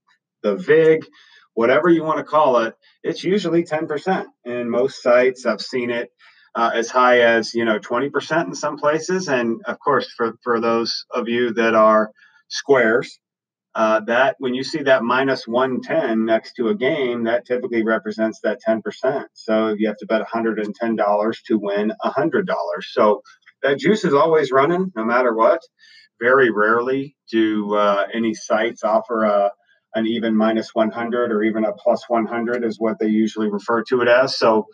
the 0.42 0.56
VIG, 0.56 1.06
whatever 1.54 1.88
you 1.88 2.04
want 2.04 2.18
to 2.18 2.24
call 2.24 2.58
it, 2.58 2.74
it's 3.02 3.24
usually 3.24 3.64
10%. 3.64 4.26
In 4.44 4.70
most 4.70 5.02
sites, 5.02 5.46
I've 5.46 5.60
seen 5.60 5.90
it 5.90 6.10
uh, 6.54 6.70
as 6.74 6.90
high 6.90 7.20
as 7.20 7.54
you 7.54 7.64
know 7.64 7.78
20% 7.78 8.46
in 8.46 8.54
some 8.54 8.76
places. 8.76 9.28
And 9.28 9.60
of 9.66 9.78
course 9.78 10.12
for 10.16 10.34
for 10.42 10.60
those 10.60 11.04
of 11.10 11.28
you 11.28 11.52
that 11.54 11.74
are 11.74 12.10
squares 12.48 13.18
uh, 13.74 14.00
that 14.00 14.34
when 14.38 14.54
you 14.54 14.64
see 14.64 14.82
that 14.82 15.04
minus 15.04 15.46
110 15.46 16.24
next 16.24 16.54
to 16.54 16.68
a 16.68 16.74
game 16.74 17.24
that 17.24 17.46
typically 17.46 17.84
represents 17.84 18.40
that 18.40 18.58
10% 18.66 19.24
so 19.34 19.74
you 19.78 19.86
have 19.86 19.96
to 19.98 20.06
bet 20.06 20.26
$110 20.26 21.36
to 21.46 21.58
win 21.58 21.92
$100 22.04 22.46
so 22.90 23.22
that 23.62 23.78
juice 23.78 24.04
is 24.04 24.14
always 24.14 24.50
running 24.50 24.92
no 24.96 25.04
matter 25.04 25.34
what. 25.34 25.60
Very 26.20 26.50
rarely 26.50 27.16
do 27.30 27.74
uh, 27.74 28.06
any 28.12 28.34
sites 28.34 28.82
offer 28.82 29.24
a 29.24 29.52
an 29.94 30.06
even 30.06 30.36
minus 30.36 30.74
100 30.74 31.32
or 31.32 31.42
even 31.42 31.64
a 31.64 31.72
plus 31.72 32.04
100 32.08 32.62
is 32.64 32.78
what 32.78 32.98
they 32.98 33.06
usually 33.06 33.48
refer 33.48 33.82
to 33.84 34.02
it 34.02 34.08
as. 34.08 34.36
So 34.36 34.66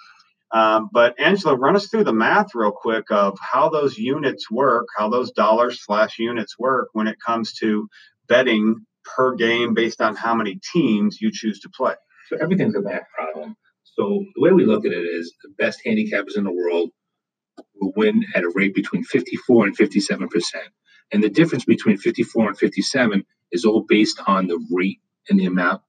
um, 0.55 0.89
but 0.93 1.21
Angelo, 1.21 1.57
run 1.57 1.77
us 1.77 1.89
through 1.89 2.05
the 2.05 2.13
math 2.15 2.55
real 2.55 2.73
quick 2.73 3.11
of 3.11 3.37
how 3.41 3.71
those 3.71 3.99
units 3.99 4.51
work, 4.51 4.87
how 4.97 5.11
those 5.11 5.33
dollars 5.33 5.85
slash 5.85 6.21
units 6.21 6.59
work 6.59 6.91
when 6.93 7.09
it 7.09 7.19
comes 7.27 7.55
to 7.55 7.89
betting 8.29 8.87
per 9.17 9.35
game 9.35 9.75
based 9.75 10.01
on 10.01 10.17
how 10.17 10.35
many 10.35 10.61
teams 10.73 11.21
you 11.21 11.33
choose 11.33 11.61
to 11.61 11.71
play. 11.77 11.95
So 12.29 12.39
everything's 12.41 12.77
a 12.77 12.83
math 12.83 13.03
problem. 13.17 13.57
So 13.83 14.25
the 14.37 14.43
way 14.43 14.53
we 14.53 14.65
look 14.65 14.87
at 14.87 14.93
it 14.93 14.97
is 15.05 15.35
the 15.43 15.51
best 15.59 15.81
handicappers 15.85 16.37
in 16.37 16.45
the 16.45 16.53
world 16.53 16.91
will 17.81 17.93
win 17.97 18.25
at 18.35 18.45
a 18.45 18.51
rate 18.55 18.75
between 18.75 19.05
54 19.05 19.67
and 19.67 19.77
57 19.77 20.29
percent. 20.29 20.69
And 21.13 21.23
the 21.23 21.31
difference 21.31 21.65
between 21.65 21.99
54 21.99 22.49
and 22.49 22.59
57 22.59 23.25
is 23.53 23.65
all 23.65 23.85
based 23.89 24.21
on 24.27 24.49
the 24.49 24.65
rate 24.73 25.01
and 25.29 25.39
the 25.39 25.47
amount 25.47 25.83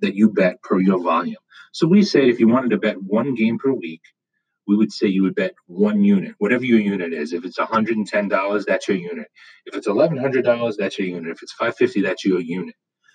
that 0.00 0.14
you 0.14 0.30
bet 0.30 0.62
per 0.62 0.80
your 0.80 1.02
volume. 1.02 1.36
So 1.72 1.86
we 1.86 2.02
say 2.02 2.28
if 2.28 2.40
you 2.40 2.48
wanted 2.48 2.70
to 2.70 2.78
bet 2.78 3.02
one 3.02 3.34
game 3.34 3.58
per 3.58 3.72
week, 3.72 4.02
we 4.66 4.76
would 4.76 4.92
say 4.92 5.06
you 5.06 5.22
would 5.22 5.34
bet 5.34 5.54
one 5.66 6.04
unit, 6.04 6.34
whatever 6.38 6.64
your 6.64 6.80
unit 6.80 7.12
is. 7.12 7.32
If 7.32 7.44
it's 7.44 7.58
$110, 7.58 8.64
that's 8.66 8.88
your 8.88 8.98
unit. 8.98 9.28
If 9.66 9.76
it's 9.76 9.88
$1,100, 9.88 10.76
that's 10.78 10.98
your 10.98 11.08
unit. 11.08 11.30
If 11.30 11.42
it's 11.42 11.54
550, 11.54 12.02
that's 12.02 12.24
your 12.24 12.40
unit. 12.40 12.74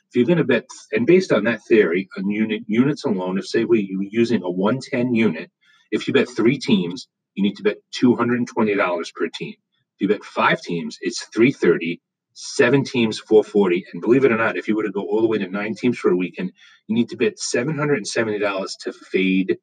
If 0.10 0.16
you're 0.16 0.26
going 0.26 0.40
to 0.40 0.44
bet, 0.44 0.66
and 0.92 1.06
based 1.06 1.32
on 1.32 1.44
that 1.46 1.62
theory, 1.68 2.10
on 2.18 2.30
unit 2.30 2.64
units 2.68 3.06
alone, 3.06 3.38
if 3.38 3.48
say 3.48 3.66
we 3.66 3.82
you're 3.82 4.04
using 4.04 4.44
a 4.44 4.50
110 4.50 5.14
unit, 5.14 5.52
if 5.92 6.08
you 6.08 6.14
bet 6.14 6.28
three 6.30 6.58
teams, 6.58 7.08
you 7.36 7.44
need 7.44 7.56
to 7.58 7.64
bet 7.64 7.78
$220 8.02 9.14
per 9.16 9.28
team. 9.34 9.56
If 9.96 10.02
you 10.02 10.08
bet 10.08 10.24
five 10.24 10.62
teams, 10.62 10.98
it's 11.02 11.26
330 11.36 12.02
seven 12.34 12.84
teams 12.84 13.20
440 13.20 13.86
and 13.94 14.02
believe 14.02 14.26
it 14.26 14.32
or 14.32 14.38
not 14.38 14.58
if 14.58 14.68
you 14.68 14.76
were 14.76 14.84
to 14.84 14.92
go 14.92 15.02
all 15.02 15.22
the 15.22 15.28
way 15.28 15.38
to 15.38 15.48
nine 15.48 15.76
teams 15.76 15.98
for 15.98 16.12
a 16.12 16.16
weekend 16.16 16.52
you 16.88 16.96
need 16.96 17.10
to 17.10 17.18
bet 17.18 17.38
$770 17.38 18.70
to 18.82 18.94
fade 18.94 19.58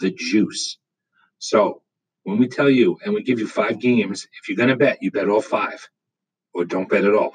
the 0.00 0.10
juice. 0.10 0.78
So 1.38 1.82
when 2.24 2.38
we 2.38 2.48
tell 2.48 2.70
you 2.70 2.98
and 3.04 3.14
we 3.14 3.22
give 3.22 3.38
you 3.38 3.46
five 3.46 3.80
games 3.80 4.26
if 4.40 4.48
you're 4.48 4.56
going 4.56 4.70
to 4.70 4.76
bet 4.76 4.98
you 5.02 5.10
bet 5.10 5.28
all 5.28 5.40
five 5.40 5.88
or 6.52 6.64
don't 6.64 6.88
bet 6.88 7.04
at 7.04 7.14
all. 7.14 7.34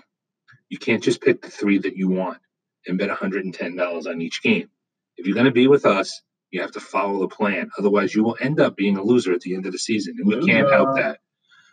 You 0.70 0.78
can't 0.78 1.04
just 1.04 1.22
pick 1.22 1.42
the 1.42 1.52
three 1.52 1.78
that 1.80 1.96
you 1.96 2.10
want 2.10 2.40
and 2.88 2.98
bet 2.98 3.10
$110 3.10 4.08
on 4.08 4.22
each 4.22 4.42
game. 4.42 4.70
If 5.18 5.26
you're 5.26 5.36
going 5.36 5.46
to 5.46 5.52
be 5.52 5.68
with 5.68 5.86
us 5.86 6.22
you 6.52 6.62
have 6.62 6.72
to 6.72 6.80
follow 6.82 7.20
the 7.20 7.34
plan. 7.34 7.72
Otherwise 7.78 8.14
you 8.14 8.24
will 8.24 8.38
end 8.40 8.60
up 8.60 8.76
being 8.76 8.98
a 8.98 9.04
loser 9.04 9.34
at 9.34 9.42
the 9.42 9.56
end 9.56 9.66
of 9.66 9.72
the 9.72 9.80
season 9.80 10.16
and 10.20 10.28
we 10.28 10.46
can't 10.46 10.70
help 10.70 10.96
that. 10.98 11.20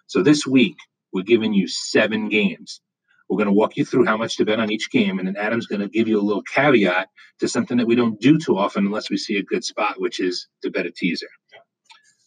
So 0.06 0.22
this 0.22 0.46
week 0.46 0.76
we're 1.12 1.24
giving 1.24 1.52
you 1.52 1.66
seven 1.68 2.28
games 2.28 2.80
we're 3.28 3.36
going 3.36 3.46
to 3.46 3.52
walk 3.52 3.76
you 3.76 3.84
through 3.84 4.06
how 4.06 4.16
much 4.16 4.36
to 4.36 4.44
bet 4.44 4.60
on 4.60 4.70
each 4.70 4.90
game, 4.90 5.18
and 5.18 5.28
then 5.28 5.36
Adam's 5.36 5.66
going 5.66 5.80
to 5.80 5.88
give 5.88 6.08
you 6.08 6.18
a 6.18 6.22
little 6.22 6.42
caveat 6.42 7.08
to 7.40 7.48
something 7.48 7.76
that 7.78 7.86
we 7.86 7.94
don't 7.94 8.20
do 8.20 8.38
too 8.38 8.56
often 8.56 8.86
unless 8.86 9.10
we 9.10 9.16
see 9.16 9.36
a 9.36 9.42
good 9.42 9.64
spot, 9.64 9.96
which 9.98 10.20
is 10.20 10.48
to 10.62 10.70
bet 10.70 10.86
a 10.86 10.90
teaser. 10.90 11.28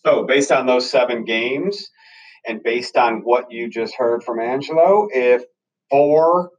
So, 0.06 0.26
based 0.26 0.52
on 0.52 0.66
those 0.66 0.90
seven 0.90 1.26
games, 1.26 1.90
and 2.48 2.64
based 2.64 2.98
on 2.98 3.22
what 3.24 3.52
you 3.52 3.70
just 3.70 3.96
heard 3.96 4.24
from 4.24 4.40
Angelo, 4.40 5.08
if 5.12 5.44
four 5.90 6.50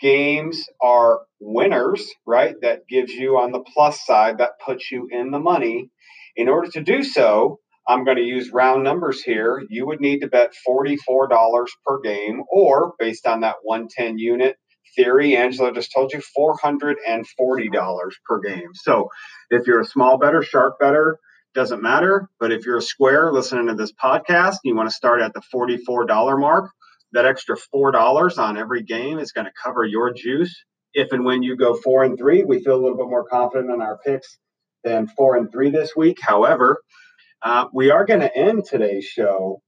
games 0.00 0.64
are 0.82 1.20
winners, 1.40 2.06
right, 2.26 2.54
that 2.62 2.86
gives 2.88 3.12
you 3.12 3.38
on 3.38 3.52
the 3.52 3.62
plus 3.74 4.04
side, 4.04 4.38
that 4.38 4.52
puts 4.64 4.90
you 4.90 5.08
in 5.10 5.30
the 5.30 5.38
money. 5.38 5.90
In 6.36 6.48
order 6.48 6.70
to 6.70 6.82
do 6.82 7.02
so, 7.02 7.58
I'm 7.90 8.04
going 8.04 8.18
to 8.18 8.22
use 8.22 8.52
round 8.52 8.84
numbers 8.84 9.20
here. 9.20 9.64
You 9.68 9.84
would 9.86 10.00
need 10.00 10.20
to 10.20 10.28
bet 10.28 10.52
$44 10.68 11.66
per 11.84 11.98
game, 11.98 12.44
or 12.48 12.94
based 13.00 13.26
on 13.26 13.40
that 13.40 13.56
110 13.64 14.16
unit 14.16 14.56
theory, 14.94 15.36
Angelo 15.36 15.72
just 15.72 15.92
told 15.92 16.12
you 16.12 16.20
$440 16.38 18.10
per 18.24 18.40
game. 18.40 18.70
So 18.74 19.08
if 19.50 19.66
you're 19.66 19.80
a 19.80 19.84
small 19.84 20.18
better, 20.18 20.40
sharp 20.40 20.78
better, 20.78 21.18
doesn't 21.52 21.82
matter. 21.82 22.28
But 22.38 22.52
if 22.52 22.64
you're 22.64 22.78
a 22.78 22.82
square 22.82 23.32
listening 23.32 23.66
to 23.66 23.74
this 23.74 23.92
podcast, 23.92 24.58
you 24.62 24.76
want 24.76 24.88
to 24.88 24.94
start 24.94 25.20
at 25.20 25.34
the 25.34 25.42
$44 25.52 26.40
mark, 26.40 26.70
that 27.10 27.26
extra 27.26 27.56
$4 27.74 28.38
on 28.38 28.56
every 28.56 28.84
game 28.84 29.18
is 29.18 29.32
going 29.32 29.46
to 29.46 29.52
cover 29.60 29.84
your 29.84 30.12
juice. 30.12 30.54
If 30.94 31.10
and 31.10 31.24
when 31.24 31.42
you 31.42 31.56
go 31.56 31.74
four 31.74 32.04
and 32.04 32.16
three, 32.16 32.44
we 32.44 32.62
feel 32.62 32.76
a 32.76 32.80
little 32.80 32.96
bit 32.96 33.08
more 33.08 33.24
confident 33.24 33.72
in 33.72 33.82
our 33.82 33.98
picks 34.04 34.38
than 34.84 35.08
four 35.08 35.36
and 35.36 35.50
three 35.50 35.70
this 35.70 35.96
week. 35.96 36.18
However, 36.20 36.80
uh, 37.42 37.66
we 37.72 37.90
are 37.90 38.04
going 38.04 38.20
to 38.20 38.36
end 38.36 38.64
today's 38.64 39.04
show 39.04 39.62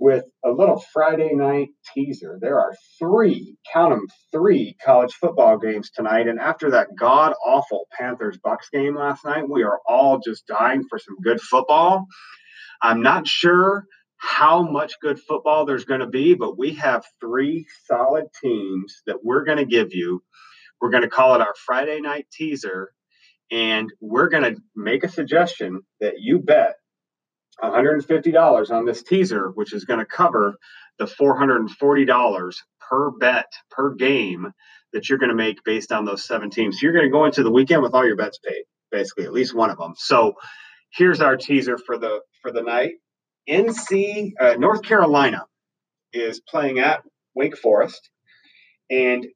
with 0.00 0.24
a 0.44 0.50
little 0.50 0.82
Friday 0.92 1.34
night 1.34 1.68
teaser. 1.92 2.38
There 2.40 2.58
are 2.58 2.74
three, 2.98 3.56
count 3.72 3.90
them, 3.90 4.06
three 4.32 4.76
college 4.84 5.12
football 5.14 5.58
games 5.58 5.90
tonight. 5.90 6.28
And 6.28 6.38
after 6.38 6.70
that 6.70 6.88
god 6.98 7.34
awful 7.44 7.86
Panthers 7.98 8.38
Bucks 8.42 8.68
game 8.70 8.96
last 8.96 9.24
night, 9.24 9.48
we 9.48 9.64
are 9.64 9.80
all 9.86 10.20
just 10.20 10.46
dying 10.46 10.84
for 10.88 10.98
some 10.98 11.16
good 11.22 11.40
football. 11.40 12.06
I'm 12.80 13.02
not 13.02 13.26
sure 13.26 13.84
how 14.16 14.62
much 14.62 14.94
good 15.00 15.18
football 15.18 15.64
there's 15.64 15.84
going 15.84 16.00
to 16.00 16.06
be, 16.06 16.34
but 16.34 16.58
we 16.58 16.74
have 16.74 17.04
three 17.20 17.66
solid 17.86 18.26
teams 18.40 19.02
that 19.06 19.24
we're 19.24 19.44
going 19.44 19.58
to 19.58 19.64
give 19.64 19.88
you. 19.92 20.22
We're 20.80 20.90
going 20.90 21.02
to 21.02 21.08
call 21.08 21.34
it 21.34 21.40
our 21.40 21.54
Friday 21.66 22.00
night 22.00 22.26
teaser. 22.32 22.92
And 23.50 23.90
we're 24.00 24.28
going 24.28 24.54
to 24.54 24.60
make 24.76 25.04
a 25.04 25.08
suggestion 25.08 25.80
that 26.00 26.14
you 26.18 26.38
bet 26.38 26.74
$150 27.62 28.70
on 28.70 28.84
this 28.84 29.02
teaser, 29.02 29.50
which 29.50 29.72
is 29.72 29.84
going 29.84 30.00
to 30.00 30.06
cover 30.06 30.56
the 30.98 31.06
$440 31.06 32.54
per 32.80 33.10
bet 33.10 33.52
per 33.70 33.94
game 33.94 34.52
that 34.92 35.08
you're 35.08 35.18
going 35.18 35.30
to 35.30 35.34
make 35.34 35.62
based 35.64 35.92
on 35.92 36.04
those 36.04 36.24
seven 36.24 36.50
teams. 36.50 36.76
So 36.76 36.84
you're 36.84 36.92
going 36.92 37.04
to 37.04 37.10
go 37.10 37.24
into 37.24 37.42
the 37.42 37.50
weekend 37.50 37.82
with 37.82 37.94
all 37.94 38.06
your 38.06 38.16
bets 38.16 38.38
paid, 38.38 38.64
basically, 38.90 39.24
at 39.24 39.32
least 39.32 39.54
one 39.54 39.70
of 39.70 39.78
them. 39.78 39.94
So 39.96 40.34
here's 40.92 41.20
our 41.20 41.36
teaser 41.36 41.78
for 41.78 41.98
the 41.98 42.20
for 42.42 42.50
the 42.50 42.62
night. 42.62 42.94
NC 43.48 44.32
uh, 44.40 44.54
North 44.54 44.82
Carolina 44.82 45.44
is 46.12 46.40
playing 46.40 46.78
at 46.78 47.02
Wake 47.34 47.56
Forest, 47.56 48.10
and 48.90 49.26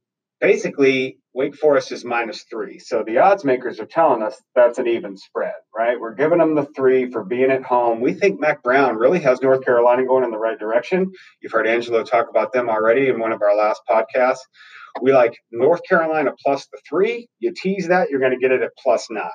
basically 0.43 1.19
Wake 1.35 1.55
Forest 1.55 1.93
is 1.93 2.05
minus 2.05 2.45
three. 2.51 2.81
So 2.81 3.05
the 3.07 3.19
odds 3.19 3.45
makers 3.45 3.81
are 3.81 3.87
telling 3.87 4.23
us 4.23 4.37
that's 4.55 4.79
an 4.79 4.89
even 4.89 5.17
spread, 5.17 5.55
right? 5.75 5.99
We're 5.99 6.15
giving 6.15 6.39
them 6.39 6.57
the 6.57 6.67
three 6.77 7.11
for 7.11 7.25
being 7.25 7.51
at 7.51 7.63
home. 7.63 8.03
We 8.03 8.13
think 8.13 8.41
Mack 8.41 8.63
Brown 8.63 8.97
really 8.97 9.21
has 9.21 9.41
North 9.41 9.65
Carolina 9.65 10.05
going 10.05 10.25
in 10.25 10.33
the 10.33 10.39
right 10.39 10.59
direction. 10.59 11.13
You've 11.41 11.53
heard 11.53 11.69
Angelo 11.69 12.03
talk 12.03 12.29
about 12.29 12.53
them 12.53 12.69
already 12.69 13.09
in 13.09 13.21
one 13.21 13.33
of 13.33 13.41
our 13.41 13.57
last 13.57 13.81
podcasts. 13.89 14.41
We 15.01 15.15
like 15.15 15.39
North 15.53 15.81
Carolina 15.89 16.33
plus 16.45 16.67
the 16.67 16.79
three. 16.87 17.29
You 17.39 17.55
tease 17.57 17.89
that, 17.89 18.11
you're 18.11 18.21
going 18.21 18.33
to 18.33 18.39
get 18.39 18.53
it 18.53 18.63
at 18.63 18.73
plus 18.77 19.07
nine. 19.11 19.31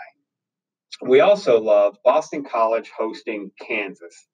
We 1.01 1.21
also 1.21 1.59
love 1.61 1.97
Boston 2.03 2.43
College 2.43 2.91
hosting 2.95 3.51
Kansas. 3.59 4.27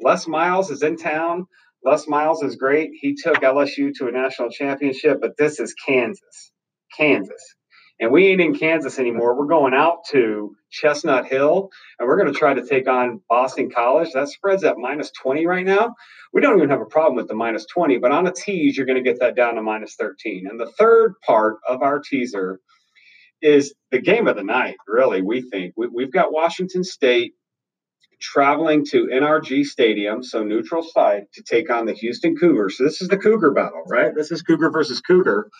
Les 0.00 0.26
Miles 0.26 0.70
is 0.70 0.82
in 0.82 0.96
town. 0.96 1.46
Les 1.84 2.06
Miles 2.08 2.42
is 2.42 2.56
great. 2.56 2.90
He 2.94 3.14
took 3.14 3.36
LSU 3.36 3.92
to 3.96 4.08
a 4.08 4.12
national 4.12 4.50
championship, 4.50 5.20
but 5.20 5.36
this 5.36 5.58
is 5.60 5.74
Kansas. 5.74 6.52
Kansas. 6.96 7.54
and 8.00 8.10
we 8.10 8.28
ain't 8.28 8.40
in 8.40 8.54
Kansas 8.54 8.98
anymore. 8.98 9.38
We're 9.38 9.46
going 9.46 9.74
out 9.74 9.98
to 10.10 10.56
Chestnut 10.70 11.26
Hill, 11.26 11.70
and 11.98 12.08
we're 12.08 12.16
going 12.18 12.32
to 12.32 12.38
try 12.38 12.54
to 12.54 12.66
take 12.66 12.88
on 12.88 13.20
Boston 13.28 13.70
College. 13.70 14.12
That 14.12 14.28
spreads 14.28 14.64
at 14.64 14.76
minus 14.78 15.10
20 15.12 15.46
right 15.46 15.64
now. 15.64 15.94
We 16.32 16.40
don't 16.40 16.56
even 16.56 16.70
have 16.70 16.80
a 16.80 16.86
problem 16.86 17.16
with 17.16 17.28
the 17.28 17.34
minus 17.34 17.66
20, 17.66 17.98
but 17.98 18.12
on 18.12 18.26
a 18.26 18.32
tease, 18.32 18.76
you're 18.76 18.86
going 18.86 19.02
to 19.02 19.08
get 19.08 19.20
that 19.20 19.36
down 19.36 19.54
to 19.54 19.62
minus 19.62 19.94
13. 19.96 20.46
And 20.50 20.58
the 20.58 20.70
third 20.78 21.14
part 21.24 21.58
of 21.68 21.82
our 21.82 22.00
teaser 22.00 22.60
is 23.42 23.74
the 23.90 24.00
game 24.00 24.28
of 24.28 24.36
the 24.36 24.44
night, 24.44 24.76
really, 24.86 25.22
we 25.22 25.42
think. 25.42 25.74
We, 25.76 26.04
have 26.04 26.12
got 26.12 26.32
Washington 26.32 26.84
State 26.84 27.34
traveling 28.22 28.86
to 28.86 29.08
NRG 29.12 29.64
Stadium, 29.66 30.22
so 30.22 30.44
neutral 30.44 30.82
site, 30.82 31.32
to 31.34 31.42
take 31.42 31.70
on 31.70 31.86
the 31.86 31.92
Houston 31.92 32.36
Cougars. 32.36 32.78
So 32.78 32.84
this 32.84 33.02
is 33.02 33.08
the 33.08 33.18
Cougar 33.18 33.50
battle, 33.50 33.82
right? 33.86 34.14
This 34.14 34.30
is 34.30 34.42
Cougar 34.42 34.70
versus 34.70 35.00
Cougar. 35.00 35.50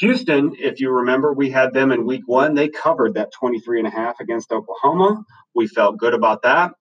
Houston, 0.00 0.56
if 0.58 0.80
you 0.80 0.90
remember, 0.90 1.32
we 1.32 1.50
had 1.50 1.72
them 1.72 1.92
in 1.92 2.06
week 2.06 2.22
one. 2.26 2.54
They 2.54 2.68
covered 2.68 3.14
that 3.14 3.32
23 3.32 3.80
and 3.80 3.88
a 3.88 3.90
half 3.90 4.18
against 4.20 4.50
Oklahoma. 4.50 5.22
We 5.54 5.68
felt 5.68 5.98
good 5.98 6.14
about 6.14 6.42
that. 6.42 6.72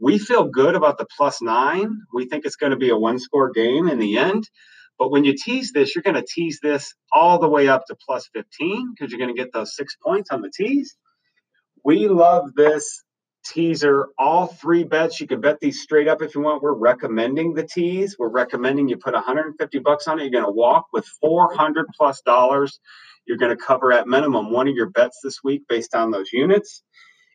We 0.00 0.18
feel 0.18 0.44
good 0.48 0.74
about 0.74 0.98
the 0.98 1.06
plus 1.16 1.40
nine. 1.40 2.00
We 2.12 2.26
think 2.26 2.44
it's 2.44 2.56
going 2.56 2.72
to 2.72 2.76
be 2.78 2.90
a 2.90 2.96
one 2.96 3.18
score 3.18 3.50
game 3.50 3.88
in 3.88 3.98
the 3.98 4.18
end. 4.18 4.48
But 4.98 5.10
when 5.10 5.24
you 5.24 5.34
tease 5.36 5.72
this, 5.72 5.94
you're 5.94 6.02
going 6.02 6.16
to 6.16 6.26
tease 6.26 6.58
this 6.62 6.94
all 7.12 7.38
the 7.38 7.48
way 7.48 7.68
up 7.68 7.86
to 7.86 7.96
plus 8.06 8.28
15 8.34 8.94
because 8.94 9.12
you're 9.12 9.20
going 9.20 9.34
to 9.34 9.40
get 9.40 9.52
those 9.52 9.76
six 9.76 9.96
points 10.02 10.30
on 10.30 10.40
the 10.40 10.50
tease. 10.50 10.96
We 11.84 12.08
love 12.08 12.54
this 12.56 13.04
teaser, 13.48 14.08
all 14.18 14.46
three 14.48 14.84
bets. 14.84 15.20
You 15.20 15.26
can 15.26 15.40
bet 15.40 15.60
these 15.60 15.82
straight 15.82 16.08
up 16.08 16.22
if 16.22 16.34
you 16.34 16.40
want. 16.40 16.62
We're 16.62 16.74
recommending 16.74 17.54
the 17.54 17.66
tease. 17.66 18.16
We're 18.18 18.28
recommending 18.30 18.88
you 18.88 18.96
put 18.96 19.14
150 19.14 19.78
bucks 19.80 20.08
on 20.08 20.18
it. 20.18 20.24
You're 20.24 20.32
going 20.32 20.44
to 20.44 20.52
walk 20.52 20.86
with 20.92 21.06
400 21.20 21.86
plus 21.96 22.20
dollars. 22.22 22.80
You're 23.26 23.38
going 23.38 23.56
to 23.56 23.62
cover 23.62 23.92
at 23.92 24.06
minimum 24.06 24.52
one 24.52 24.68
of 24.68 24.74
your 24.74 24.90
bets 24.90 25.20
this 25.22 25.42
week 25.44 25.62
based 25.68 25.94
on 25.94 26.10
those 26.10 26.32
units. 26.32 26.82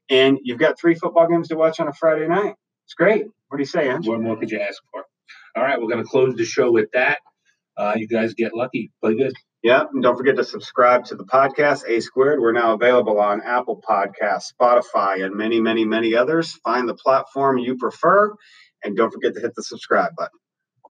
And 0.10 0.40
you've 0.44 0.60
got 0.60 0.80
three 0.80 0.96
football 0.96 1.28
games 1.28 1.50
to 1.50 1.56
watch 1.56 1.80
on 1.80 1.88
a 1.88 1.94
Friday 1.94 2.28
night. 2.28 2.56
It's 2.86 2.94
great. 2.94 3.26
What 3.48 3.58
do 3.58 3.62
you 3.62 3.68
say, 3.68 3.90
Ange? 3.90 4.08
What 4.08 4.22
more 4.22 4.38
could 4.38 4.52
you 4.52 4.60
ask 4.60 4.82
for? 4.92 5.06
All 5.56 5.64
right, 5.64 5.80
we're 5.82 5.90
going 5.90 6.04
to 6.04 6.10
close 6.10 6.36
the 6.36 6.46
show 6.46 6.72
with 6.72 6.90
that. 6.94 7.20
Uh, 7.78 7.94
you 7.96 8.08
guys 8.08 8.34
get 8.34 8.54
lucky. 8.56 8.92
Play 9.02 9.16
good. 9.16 9.34
Yeah, 9.64 9.84
and 9.94 10.02
don't 10.02 10.18
forget 10.18 10.38
to 10.38 10.44
subscribe 10.44 11.06
to 11.06 11.16
the 11.16 11.26
podcast, 11.26 11.84
A 11.88 12.02
Squared. 12.02 12.40
We're 12.42 12.52
now 12.52 12.74
available 12.74 13.20
on 13.20 13.44
Apple 13.44 13.82
Podcasts, 13.88 14.54
Spotify, 14.60 15.24
and 15.24 15.36
many, 15.36 15.62
many, 15.62 15.86
many 15.86 16.16
others. 16.16 16.54
Find 16.64 16.90
the 16.90 16.96
platform 16.96 17.60
you 17.60 17.78
prefer, 17.78 18.34
and 18.84 18.98
don't 18.98 19.14
forget 19.14 19.36
to 19.36 19.42
hit 19.42 19.54
the 19.56 19.64
subscribe 19.64 20.14
button. 20.18 20.41